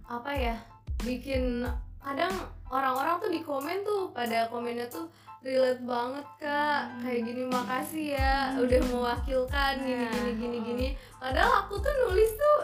apa 0.04 0.30
ya 0.32 0.56
bikin 1.04 1.64
kadang 2.00 2.32
orang-orang 2.68 3.20
tuh 3.20 3.30
di 3.32 3.40
komen 3.40 3.84
tuh 3.84 4.08
pada 4.12 4.48
komennya 4.48 4.88
tuh 4.88 5.08
relate 5.44 5.84
banget 5.84 6.26
kak 6.38 6.80
Hmm. 6.88 7.00
kayak 7.00 7.20
gini 7.22 7.42
makasih 7.44 8.04
ya 8.16 8.34
udah 8.56 8.80
mewakilkan 8.82 9.72
gini 9.78 10.02
Nah, 10.02 10.10
gini 10.10 10.32
gini 10.34 10.56
oh. 10.56 10.62
gini 10.64 10.86
padahal 11.14 11.52
aku 11.62 11.74
tuh 11.78 11.92
nulis 12.02 12.32
tuh 12.32 12.60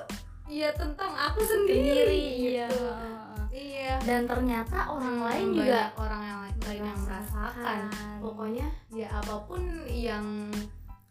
ya 0.49 0.73
tentang 0.73 1.13
aku 1.13 1.41
sendiri, 1.41 1.77
sendiri 1.79 2.19
iya 2.41 2.67
gitu 2.67 2.83
Heeh. 2.83 3.45
iya 3.53 3.93
dan 4.03 4.25
ternyata 4.25 4.89
orang 4.89 5.15
Hmm, 5.15 5.27
lain 5.29 5.47
juga 5.55 5.83
orang 5.95 6.23
yang 6.23 6.39
lain, 6.41 6.57
yang 6.83 6.99
merasakan 6.99 7.79
pokoknya 8.19 8.67
ya 8.91 9.09
apa 9.13 9.35
pun 9.45 9.61
yang 9.87 10.25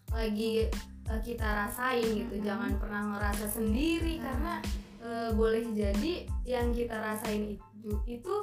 lagi 0.09 0.67
eh, 1.05 1.21
kita 1.21 1.45
rasain 1.45 2.03
gitu 2.03 2.35
Mhm. 2.35 2.43
jangan 2.43 2.71
pernah 2.75 3.01
ngerasa 3.13 3.45
sendiri 3.47 4.17
Nah. 4.17 4.23
karena 4.25 4.53
eh, 4.99 5.29
boleh 5.31 5.63
jadi 5.69 6.13
yang 6.43 6.69
kita 6.69 6.97
rasain 6.97 7.45
itu 7.47 7.91
itu 8.05 8.35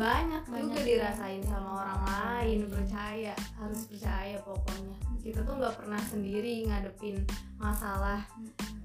banyak, 0.00 0.42
Banyak 0.48 0.64
juga 0.72 0.80
dirasain 0.82 1.42
sama 1.44 1.70
orang 1.84 2.00
lain. 2.08 2.58
Percaya 2.72 3.34
harus 3.60 3.80
percaya 3.84 4.36
pokoknya. 4.40 4.96
Kita 5.20 5.44
tuh 5.44 5.54
nggak 5.60 5.74
pernah 5.76 6.00
sendiri 6.00 6.64
ngadepin 6.64 7.20
masalah 7.60 8.24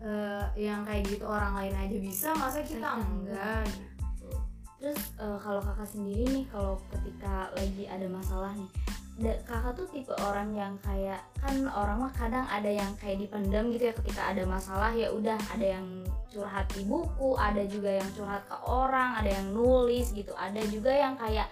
eh, 0.04 0.44
yang 0.60 0.84
kayak 0.84 1.08
gitu 1.08 1.24
orang 1.24 1.56
lain 1.56 1.74
aja 1.80 1.98
bisa 1.98 2.28
masa 2.36 2.60
kita 2.60 3.00
enggak. 3.00 3.64
Gitu. 3.72 4.36
Terus 4.84 5.02
eh, 5.16 5.38
kalau 5.40 5.62
kakak 5.64 5.88
sendiri 5.88 6.24
nih 6.28 6.46
kalau 6.52 6.76
ketika 6.92 7.50
lagi 7.56 7.84
ada 7.88 8.08
masalah 8.12 8.52
nih, 8.60 8.70
kakak 9.16 9.80
tuh 9.80 9.88
tipe 9.96 10.12
orang 10.20 10.52
yang 10.52 10.76
kayak 10.84 11.24
kan 11.40 11.56
orang 11.72 12.04
mah 12.04 12.14
kadang 12.20 12.44
ada 12.52 12.68
yang 12.68 12.92
kayak 13.00 13.24
dipendam 13.24 13.72
gitu 13.72 13.88
ya 13.88 13.94
ketika 13.96 14.36
ada 14.36 14.44
masalah 14.44 14.92
ya 14.92 15.08
udah 15.08 15.40
ada 15.56 15.80
yang 15.80 15.88
curhat 16.28 16.68
di 16.76 16.84
buku, 16.84 17.40
ada 17.40 17.64
juga 17.64 17.96
yang 17.96 18.10
curhat 18.12 18.44
ke 18.44 18.58
orang, 18.68 19.16
ada 19.16 19.32
yang 19.40 19.56
nulis 19.56 20.12
gitu, 20.12 20.36
ada 20.36 20.60
juga 20.68 20.92
yang 20.92 21.16
kayak 21.16 21.48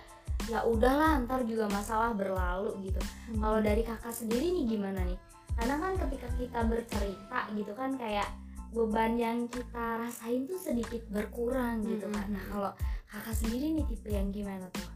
ya 0.51 0.59
udahlah 0.67 1.23
ntar 1.23 1.47
juga 1.47 1.71
masalah 1.71 2.11
berlalu 2.11 2.91
gitu. 2.91 2.99
Kalau 3.31 3.63
dari 3.63 3.79
kakak 3.87 4.11
sendiri 4.11 4.51
nih 4.51 4.65
gimana 4.75 4.99
nih? 5.07 5.15
Kadang 5.55 5.79
kan 5.79 5.93
ketika 6.03 6.27
kita 6.35 6.59
bercerita 6.67 7.39
gitu 7.55 7.71
kan 7.79 7.95
kayak 7.95 8.27
beban 8.73 9.15
yang 9.15 9.47
kita 9.47 10.03
rasain 10.03 10.49
tuh 10.49 10.59
sedikit 10.59 10.99
berkurang 11.07 11.85
gitu 11.87 12.11
kan. 12.11 12.27
Mm-mm. 12.27 12.35
Nah 12.35 12.43
kalau 12.51 12.71
kakak 13.07 13.35
sendiri 13.39 13.71
nih 13.71 13.85
tipe 13.87 14.09
yang 14.11 14.35
gimana 14.35 14.67
tuh? 14.73 14.89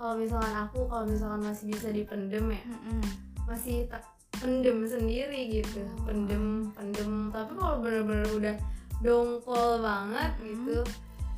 Kalau 0.00 0.16
misalkan 0.16 0.56
aku 0.56 0.88
kalau 0.88 1.04
misalkan 1.04 1.44
masih 1.44 1.68
bisa 1.68 1.92
dipendem 1.92 2.48
ya 2.48 2.62
Mm-mm. 2.64 3.00
masih 3.44 3.84
tak 3.86 4.00
pendem 4.32 4.88
sendiri 4.88 5.52
gitu 5.52 5.84
Oh. 5.84 6.08
pendem 6.08 6.72
pendem 6.72 7.28
tapi 7.28 7.52
kalau 7.52 7.76
bener-bener 7.78 8.28
udah 8.32 8.56
dongkol 8.98 9.80
banget 9.80 10.32
Mhm. 10.38 10.44
gitu 10.46 10.78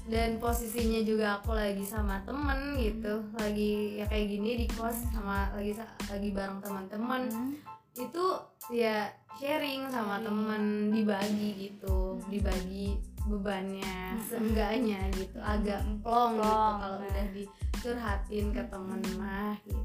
dan 0.03 0.39
posisinya 0.39 1.03
juga 1.03 1.39
aku 1.39 1.53
lagi 1.53 1.83
sama 1.83 2.23
temen 2.23 2.75
gitu 2.77 3.23
lagi 3.35 3.99
ya 3.99 4.07
kayak 4.07 4.27
gini 4.29 4.51
di 4.63 4.67
kos 4.69 4.99
sama 5.11 5.51
lagi 5.53 5.75
lagi 6.07 6.29
bareng 6.31 6.59
teman-teman 6.59 7.23
Mm. 7.27 7.55
itu 7.97 8.25
ya 8.71 9.11
sharing 9.33 9.87
sama 9.89 10.19
temen 10.19 10.91
dibagi 10.91 11.51
gitu 11.61 12.19
dibagi 12.27 12.99
bebannya. 13.27 14.19
Seenggaknya 14.27 15.01
gitu 15.15 15.39
agak 15.39 15.81
Mm-mm. 15.83 16.03
plong 16.03 16.33
gitu 16.37 16.43
Plong, 16.43 16.75
kalau 16.79 16.97
nah. 16.99 17.07
udah 17.07 17.27
dicurhatin 17.35 18.47
ke 18.51 18.63
temen 18.67 19.01
mah 19.17 19.55
gitu. 19.67 19.85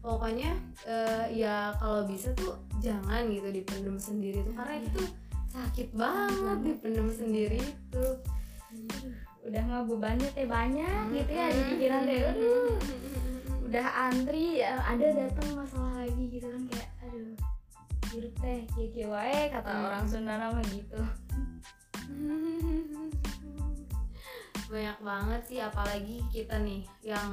Pokoknya 0.00 0.50
eh, 0.84 1.24
ya 1.32 1.72
kalau 1.76 2.04
bisa 2.04 2.28
tuh 2.36 2.60
jangan 2.78 3.24
gitu 3.28 3.48
dipendem 3.48 3.96
sendiri 3.96 4.44
tuh 4.44 4.52
karena 4.52 4.74
itu 4.80 4.88
tuh 5.00 5.08
sakit 5.48 5.88
banget 5.96 6.58
dipendem 6.60 7.08
sendiri 7.08 7.58
itu. 7.60 8.04
Udah 9.44 9.62
mah 9.64 9.84
bebannya 9.84 10.28
teh 10.32 10.44
banyak 10.44 11.04
gitu 11.12 11.32
ya 11.32 11.46
di 11.48 11.62
pikiran 11.72 12.00
teh. 12.04 12.20
Aduh 12.32 12.72
udah 13.64 13.90
antri 14.06 14.62
ya, 14.62 14.78
ada 14.86 15.02
datang 15.10 15.58
masalah 15.58 16.06
lagi 16.06 16.30
gitu 16.30 16.46
kan 16.46 16.62
kayak 16.70 16.88
aduh 17.02 17.34
hidup 18.14 18.34
teh 18.38 18.60
kieu 18.70 19.10
wae 19.10 19.50
kata 19.50 19.66
Hmm. 19.66 19.88
orang 19.90 20.04
Sunda 20.06 20.38
nama 20.38 20.62
gitu 20.70 21.00
banyak 24.72 24.98
banget 25.00 25.40
sih 25.46 25.60
apalagi 25.62 26.18
kita 26.34 26.58
nih 26.58 26.82
yang 27.04 27.30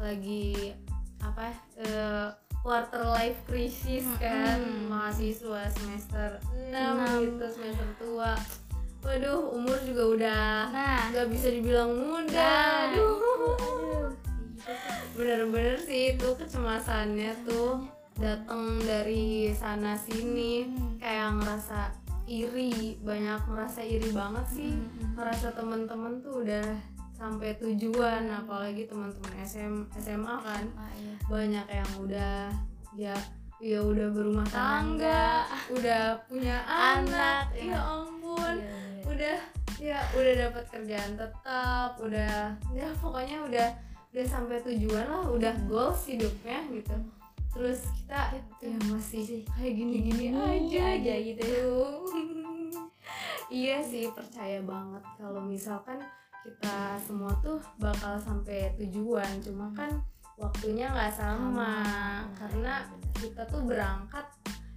lagi 0.00 0.74
apa 1.22 1.54
eh, 1.78 2.26
quarter 2.62 3.06
life 3.14 3.38
crisis 3.46 4.06
kan 4.18 4.58
Mm-mm. 4.58 4.90
mahasiswa 4.90 5.70
semester 5.70 6.42
6 6.54 6.74
Enam. 6.74 7.22
gitu 7.22 7.46
semester 7.54 7.88
tua 7.98 8.34
waduh 9.02 9.50
umur 9.54 9.78
juga 9.82 10.02
udah 10.14 10.50
nah 10.70 11.02
nggak 11.10 11.28
bisa 11.30 11.48
dibilang 11.50 11.90
muda 11.90 12.34
Nah, 12.34 12.90
aduh 12.90 13.14
aduh 13.18 14.10
bener-bener 15.12 15.76
sih 15.82 16.14
itu 16.14 16.28
kecemasannya 16.38 17.34
tuh 17.42 17.82
datang 18.16 18.78
dari 18.82 19.50
sana 19.52 19.98
sini 19.98 20.66
Hmm. 20.66 20.96
kayak 21.02 21.34
ngerasa 21.38 21.90
iri 22.26 22.96
banyak 23.02 23.40
ngerasa 23.48 23.80
iri 23.82 24.10
banget 24.14 24.46
sih. 24.50 24.72
Hmm. 24.72 25.18
ngerasa 25.18 25.54
temen-temen 25.54 26.22
tuh 26.22 26.42
udah 26.42 26.66
sampai 27.12 27.54
tujuan 27.60 28.26
apalagi 28.30 28.86
teman-teman 28.90 29.32
SM, 29.42 29.74
SMA 29.98 30.36
kan. 30.42 30.64
Ah, 30.74 30.90
iya. 30.98 31.14
banyak 31.30 31.66
yang 31.70 31.90
udah 32.02 32.36
ya 32.98 33.16
ya 33.62 33.78
udah 33.78 34.10
berumah 34.10 34.46
tangga. 34.50 35.46
udah 35.70 36.18
punya 36.26 36.62
anak 36.66 37.46
Anak, 37.54 37.62
ya 37.62 37.78
ampun. 37.78 38.54
Iya, 38.58 38.74
iya. 38.74 39.02
udah 39.06 39.38
ya 39.82 39.98
udah 40.14 40.34
dapat 40.46 40.64
kerjaan 40.70 41.12
tetap 41.18 41.90
udah 41.98 42.54
ya 42.70 42.88
pokoknya 43.02 43.38
udah 43.50 43.68
udah 44.14 44.26
sampai 44.28 44.62
tujuan 44.62 45.10
lah 45.10 45.26
udah 45.26 45.54
goals 45.66 46.06
hidupnya 46.06 46.62
gitu 46.70 46.94
terus 47.52 47.84
kita 48.00 48.40
ya 48.64 48.76
masih 48.88 49.44
kayak 49.52 49.74
gini-gini 49.76 50.32
Gini 50.32 50.40
aja 50.40 50.82
aja 50.96 51.14
gitu. 51.20 51.52
iya 53.62 53.84
sih 53.84 54.08
percaya 54.08 54.64
banget 54.64 55.04
kalau 55.20 55.44
misalkan 55.44 56.00
kita 56.42 56.98
semua 57.04 57.30
tuh 57.44 57.60
bakal 57.78 58.18
sampai 58.18 58.72
tujuan. 58.80 59.38
Cuma 59.44 59.70
kan 59.76 60.00
waktunya 60.40 60.88
nggak 60.90 61.14
sama. 61.14 61.84
Karena 62.34 62.88
kita 63.20 63.46
tuh 63.46 63.62
berangkat 63.62 64.26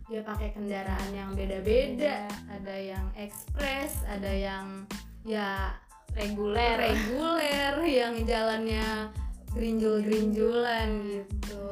dia 0.05 0.21
pakai 0.21 0.53
kendaraan 0.53 1.09
yang 1.15 1.31
beda-beda. 1.33 2.29
Ada 2.51 2.75
yang 2.75 3.05
ekspres 3.17 4.03
ada 4.05 4.29
yang 4.29 4.85
ya 5.25 5.73
reguler. 6.13 6.77
reguler 6.77 7.75
yang 8.03 8.13
jalannya 8.27 9.09
gerinjul-gerinjulan 9.55 10.89
gitu 11.07 11.64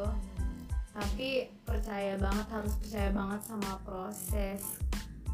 tapi 0.93 1.49
percaya 1.65 2.13
banget 2.21 2.47
harus 2.53 2.73
percaya 2.77 3.09
banget 3.09 3.41
sama 3.41 3.71
proses. 3.81 4.61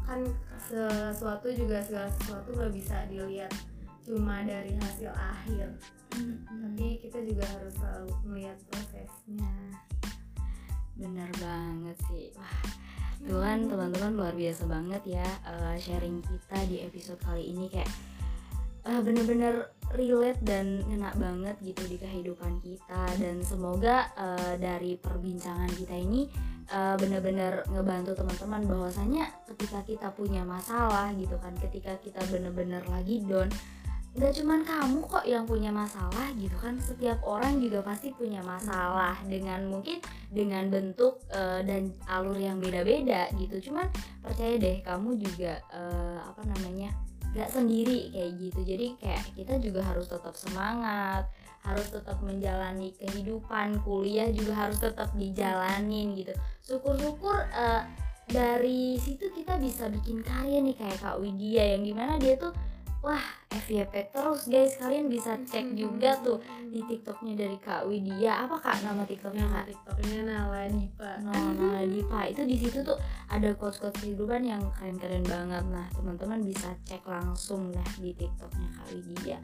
Kan 0.08 0.24
sesuatu 0.64 1.52
juga 1.52 1.84
segala 1.84 2.08
sesuatu 2.16 2.48
nggak 2.56 2.72
bisa 2.72 2.96
dilihat 3.12 3.52
cuma 4.00 4.40
dari 4.42 4.72
hasil 4.80 5.12
akhir. 5.12 5.76
Tapi 6.48 6.86
kita 7.04 7.20
juga 7.22 7.44
harus 7.44 7.76
selalu 7.76 8.10
melihat 8.24 8.56
prosesnya. 8.72 9.52
Bener 10.96 11.28
banget 11.36 11.96
sih. 12.08 12.32
Wah 12.34 12.56
Tuhan 13.20 13.68
teman-teman 13.68 14.16
luar 14.16 14.32
biasa 14.32 14.64
banget 14.64 15.20
ya 15.20 15.28
eh, 15.44 15.76
sharing 15.76 16.24
kita 16.24 16.58
di 16.64 16.80
episode 16.80 17.20
kali 17.20 17.52
ini. 17.52 17.68
Kayak 17.68 17.92
eh, 18.86 19.00
bener-bener 19.00 19.72
relate 19.90 20.38
dan 20.46 20.86
ngena 20.86 21.10
banget 21.18 21.56
gitu 21.64 21.82
di 21.90 21.96
kehidupan 21.98 22.62
kita. 22.62 23.02
Dan 23.18 23.42
semoga 23.42 24.10
eh, 24.14 24.54
dari 24.56 24.94
perbincangan 25.00 25.70
kita 25.74 25.94
ini 25.98 26.30
eh, 26.70 26.94
bener-bener 26.96 27.66
ngebantu 27.68 28.14
teman-teman 28.14 28.62
bahwasanya 28.64 29.24
ketika 29.50 29.82
kita 29.82 30.08
punya 30.14 30.46
masalah 30.46 31.10
gitu 31.18 31.34
kan 31.42 31.52
ketika 31.58 31.98
kita 32.00 32.22
bener-bener 32.30 32.82
lagi 32.86 33.20
down 33.26 33.50
nggak 34.10 34.42
cuman 34.42 34.66
kamu 34.66 34.98
kok 35.06 35.22
yang 35.22 35.46
punya 35.46 35.70
masalah 35.70 36.34
gitu 36.34 36.58
kan 36.58 36.74
setiap 36.82 37.22
orang 37.22 37.62
juga 37.62 37.78
pasti 37.86 38.10
punya 38.10 38.42
masalah 38.42 39.14
dengan 39.30 39.70
mungkin 39.70 40.02
dengan 40.34 40.66
bentuk 40.66 41.22
eh, 41.30 41.62
dan 41.62 41.94
alur 42.10 42.34
yang 42.34 42.58
beda-beda 42.58 43.30
gitu. 43.38 43.70
Cuman 43.70 43.86
percaya 44.18 44.58
deh 44.58 44.82
kamu 44.82 45.14
juga 45.14 45.62
eh, 45.70 46.18
apa 46.26 46.42
namanya 46.42 46.90
nggak 47.34 47.50
sendiri 47.50 48.10
kayak 48.10 48.30
gitu. 48.38 48.60
Jadi 48.64 48.86
kayak 48.98 49.24
kita 49.36 49.54
juga 49.62 49.80
harus 49.86 50.06
tetap 50.10 50.34
semangat 50.34 51.26
harus 51.60 51.92
tetap 51.92 52.16
menjalani 52.24 52.88
kehidupan 52.96 53.84
kuliah 53.84 54.32
juga 54.32 54.66
harus 54.66 54.80
tetap 54.80 55.12
dijalanin 55.12 56.16
gitu. 56.16 56.32
Syukur-syukur 56.64 57.36
eh, 57.52 57.84
dari 58.30 58.96
situ 58.96 59.28
kita 59.34 59.60
bisa 59.60 59.90
bikin 59.92 60.24
karya 60.24 60.62
nih 60.62 60.76
kayak 60.78 60.98
Kak 61.02 61.20
Widya 61.20 61.76
yang 61.76 61.82
di 61.84 61.92
mana 61.92 62.16
dia 62.16 62.38
tuh 62.40 62.54
wah 63.00 63.24
FYP 63.50 64.14
terus 64.14 64.46
guys. 64.46 64.78
Kalian 64.78 65.10
bisa 65.10 65.34
cek 65.42 65.74
juga 65.74 66.14
tuh 66.22 66.38
di 66.70 66.80
TikToknya 66.86 67.34
dari 67.34 67.58
Kak 67.58 67.88
Widya. 67.90 68.46
Apa 68.46 68.56
kak 68.62 68.86
nama 68.86 69.02
TikToknya 69.02 69.46
kak? 69.50 69.64
Tiktoknya 69.74 70.18
Nala 70.22 70.70
Dipa 70.70 71.18
Nah, 71.24 71.50
nah 71.56 71.82
Dipa 71.82 72.30
itu 72.30 72.42
di 72.46 72.56
situ 72.56 72.84
tuh 72.86 72.96
ada 73.26 73.50
quotes-quotes 73.58 73.98
kehidupan 74.04 74.46
yang 74.46 74.62
keren-keren 74.78 75.26
banget. 75.26 75.64
Nah, 75.66 75.86
teman-teman 75.90 76.40
bisa 76.46 76.70
cek 76.86 77.02
langsung 77.08 77.74
lah 77.74 77.88
di 77.98 78.14
TikToknya 78.14 78.68
Kak 78.78 78.88
Widya. 78.94 79.38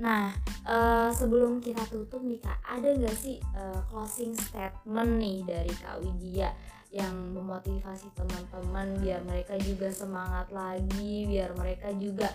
Nah, 0.00 0.32
eh, 0.64 1.10
sebelum 1.12 1.60
kita 1.60 1.84
tutup 1.90 2.24
nih 2.24 2.40
Kak, 2.40 2.58
ada 2.64 2.88
nggak 2.88 3.16
sih 3.18 3.36
eh, 3.40 3.80
closing 3.90 4.32
statement 4.32 5.18
nih 5.18 5.44
dari 5.44 5.72
Kak 5.76 6.00
Widya 6.00 6.54
yang 6.90 7.14
memotivasi 7.34 8.10
teman-teman 8.18 8.98
biar 8.98 9.22
mereka 9.22 9.54
juga 9.62 9.94
semangat 9.94 10.50
lagi, 10.50 11.28
biar 11.30 11.54
mereka 11.54 11.94
juga 11.94 12.26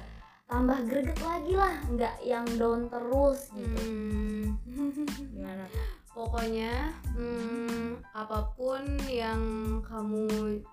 tambah 0.46 0.80
greget 0.86 1.20
lagi 1.22 1.54
lah, 1.58 1.76
nggak 1.90 2.16
yang 2.22 2.48
down 2.58 2.88
terus 2.90 3.50
gitu. 3.54 3.82
Hmm. 3.82 4.44
Gimana? 5.34 5.66
pokoknya 6.16 6.96
hmm, 7.12 8.00
apa 8.16 8.56
pun 8.56 8.80
yang 9.12 9.44
kamu 9.84 10.64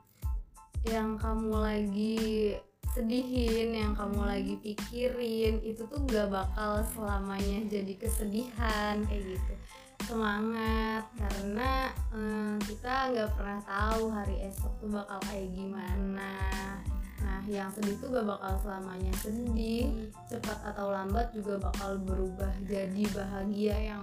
yang 0.87 1.19
kamu 1.19 1.51
lagi 1.59 2.55
sedihin 2.95 3.75
yang 3.75 3.93
kamu 3.99 4.23
lagi 4.23 4.55
pikirin 4.63 5.59
itu 5.67 5.83
tuh 5.91 5.99
gak 6.07 6.31
bakal 6.31 6.79
selamanya 6.95 7.67
jadi 7.67 7.93
kesedihan 7.99 9.03
kayak 9.11 9.35
gitu 9.35 9.55
semangat 10.07 11.11
karena 11.19 11.91
eh, 12.15 12.55
kita 12.67 13.15
nggak 13.15 13.31
pernah 13.39 13.61
tahu 13.67 14.11
hari 14.11 14.47
esok 14.47 14.73
tuh 14.79 14.91
bakal 14.91 15.19
kayak 15.27 15.51
gimana 15.55 16.35
nah 17.23 17.41
yang 17.47 17.71
sedih 17.71 17.97
tuh 18.03 18.11
gak 18.13 18.27
bakal 18.27 18.53
selamanya 18.61 19.13
sedih. 19.23 20.11
Cepat 20.27 20.59
atau 20.75 20.91
lambat 20.91 21.31
juga 21.33 21.59
bakal 21.59 21.99
berubah 22.03 22.53
jadi 22.67 23.03
bahagia 23.15 23.77
yang 23.95 24.03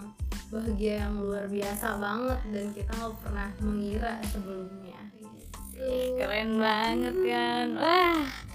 bahagia 0.50 1.06
yang 1.06 1.14
luar 1.22 1.46
biasa 1.46 2.00
banget. 2.00 2.40
Dan 2.50 2.66
kita 2.74 2.92
nggak 2.96 3.16
pernah 3.22 3.50
mengira 3.62 4.14
sebelumnya. 4.32 5.00
Gitu. 5.16 6.18
Keren 6.18 6.52
banget 6.58 7.16
kan. 7.16 7.68
Wah 7.78 8.50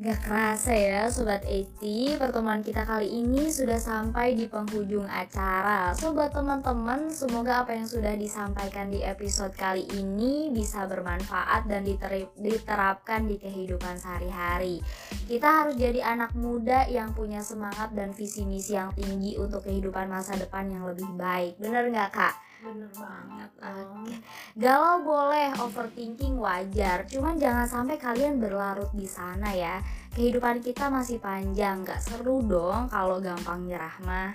Gak 0.00 0.16
kerasa 0.24 0.72
ya 0.72 1.12
Sobat 1.12 1.44
Eti 1.44 2.16
Pertemuan 2.16 2.64
kita 2.64 2.88
kali 2.88 3.20
ini 3.20 3.52
sudah 3.52 3.76
sampai 3.76 4.32
di 4.32 4.48
penghujung 4.48 5.04
acara 5.04 5.92
Sobat 5.92 6.32
teman-teman 6.32 7.12
Semoga 7.12 7.60
apa 7.60 7.76
yang 7.76 7.84
sudah 7.84 8.16
disampaikan 8.16 8.88
di 8.88 9.04
episode 9.04 9.52
kali 9.52 9.84
ini 9.92 10.48
Bisa 10.56 10.88
bermanfaat 10.88 11.68
dan 11.68 11.84
diterip- 11.84 12.32
diterapkan 12.32 13.28
di 13.28 13.36
kehidupan 13.36 14.00
sehari-hari 14.00 14.80
Kita 15.28 15.68
harus 15.68 15.76
jadi 15.76 16.00
anak 16.16 16.32
muda 16.32 16.88
yang 16.88 17.12
punya 17.12 17.44
semangat 17.44 17.92
dan 17.92 18.16
visi 18.16 18.48
misi 18.48 18.80
yang 18.80 18.96
tinggi 18.96 19.36
Untuk 19.36 19.68
kehidupan 19.68 20.08
masa 20.08 20.32
depan 20.32 20.64
yang 20.72 20.88
lebih 20.88 21.12
baik 21.12 21.60
Bener 21.60 21.84
nggak 21.92 22.08
kak? 22.08 22.34
bener 22.60 22.92
banget 22.92 23.50
Oke. 23.60 24.16
Galau 24.56 25.04
boleh, 25.04 25.52
overthinking 25.60 26.40
wajar, 26.40 27.04
cuman 27.08 27.36
jangan 27.36 27.68
sampai 27.68 27.96
kalian 28.00 28.40
berlarut 28.40 28.88
di 28.96 29.04
sana 29.04 29.52
ya. 29.52 29.80
Kehidupan 30.10 30.58
kita 30.58 30.90
masih 30.90 31.22
panjang, 31.22 31.86
gak 31.86 32.02
seru 32.02 32.42
dong 32.42 32.90
kalau 32.90 33.22
gampang 33.22 33.62
nyerah 33.62 33.94
mah. 34.02 34.34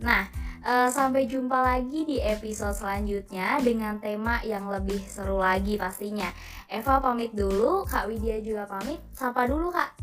Nah, 0.00 0.24
eh, 0.62 0.88
sampai 0.88 1.26
jumpa 1.26 1.58
lagi 1.60 2.06
di 2.06 2.22
episode 2.22 2.78
selanjutnya 2.78 3.58
dengan 3.58 3.98
tema 3.98 4.38
yang 4.46 4.70
lebih 4.70 5.02
seru 5.04 5.42
lagi 5.42 5.74
pastinya. 5.74 6.30
Eva 6.70 7.02
pamit 7.02 7.34
dulu, 7.34 7.82
Kak 7.84 8.06
Widya 8.06 8.38
juga 8.38 8.70
pamit. 8.70 9.02
Sapa 9.10 9.50
dulu 9.50 9.74
Kak. 9.74 9.98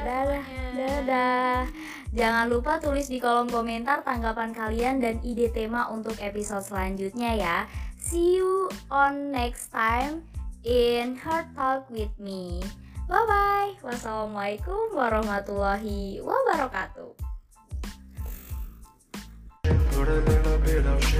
Dadah. 0.00 0.44
Dadah. 0.72 1.62
Jangan 2.16 2.48
lupa 2.48 2.80
tulis 2.80 3.12
di 3.12 3.20
kolom 3.20 3.52
komentar 3.52 4.00
tanggapan 4.00 4.56
kalian 4.56 5.04
dan 5.04 5.20
ide 5.20 5.52
tema 5.52 5.92
untuk 5.92 6.16
episode 6.24 6.64
selanjutnya 6.64 7.36
ya. 7.36 7.56
See 8.00 8.40
you 8.40 8.72
on 8.88 9.34
next 9.34 9.68
time 9.68 10.24
in 10.64 11.20
Heart 11.20 11.52
Talk 11.52 11.92
with 11.92 12.14
me. 12.16 12.64
Bye 13.06 13.22
bye. 13.26 13.72
Wassalamualaikum 13.86 14.98
warahmatullahi 14.98 16.18
wabarakatuh. 16.26 17.14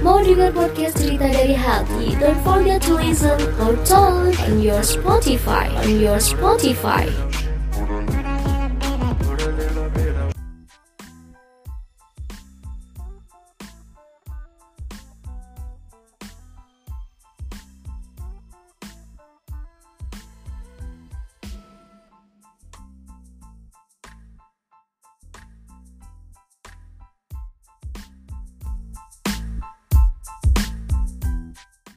Mau 0.03 0.21
dengar 0.21 0.51
podcast 0.53 0.99
cerita 0.99 1.27
dari 1.27 1.55
hati? 1.55 2.15
Don't 2.19 2.37
forget 2.45 2.79
to 2.85 2.95
listen 2.99 3.39
or 3.63 3.73
talk 3.87 4.31
on 4.47 4.59
your 4.61 4.83
Spotify 4.83 5.67
on 5.79 5.99
your 5.99 6.19
Spotify. 6.21 7.09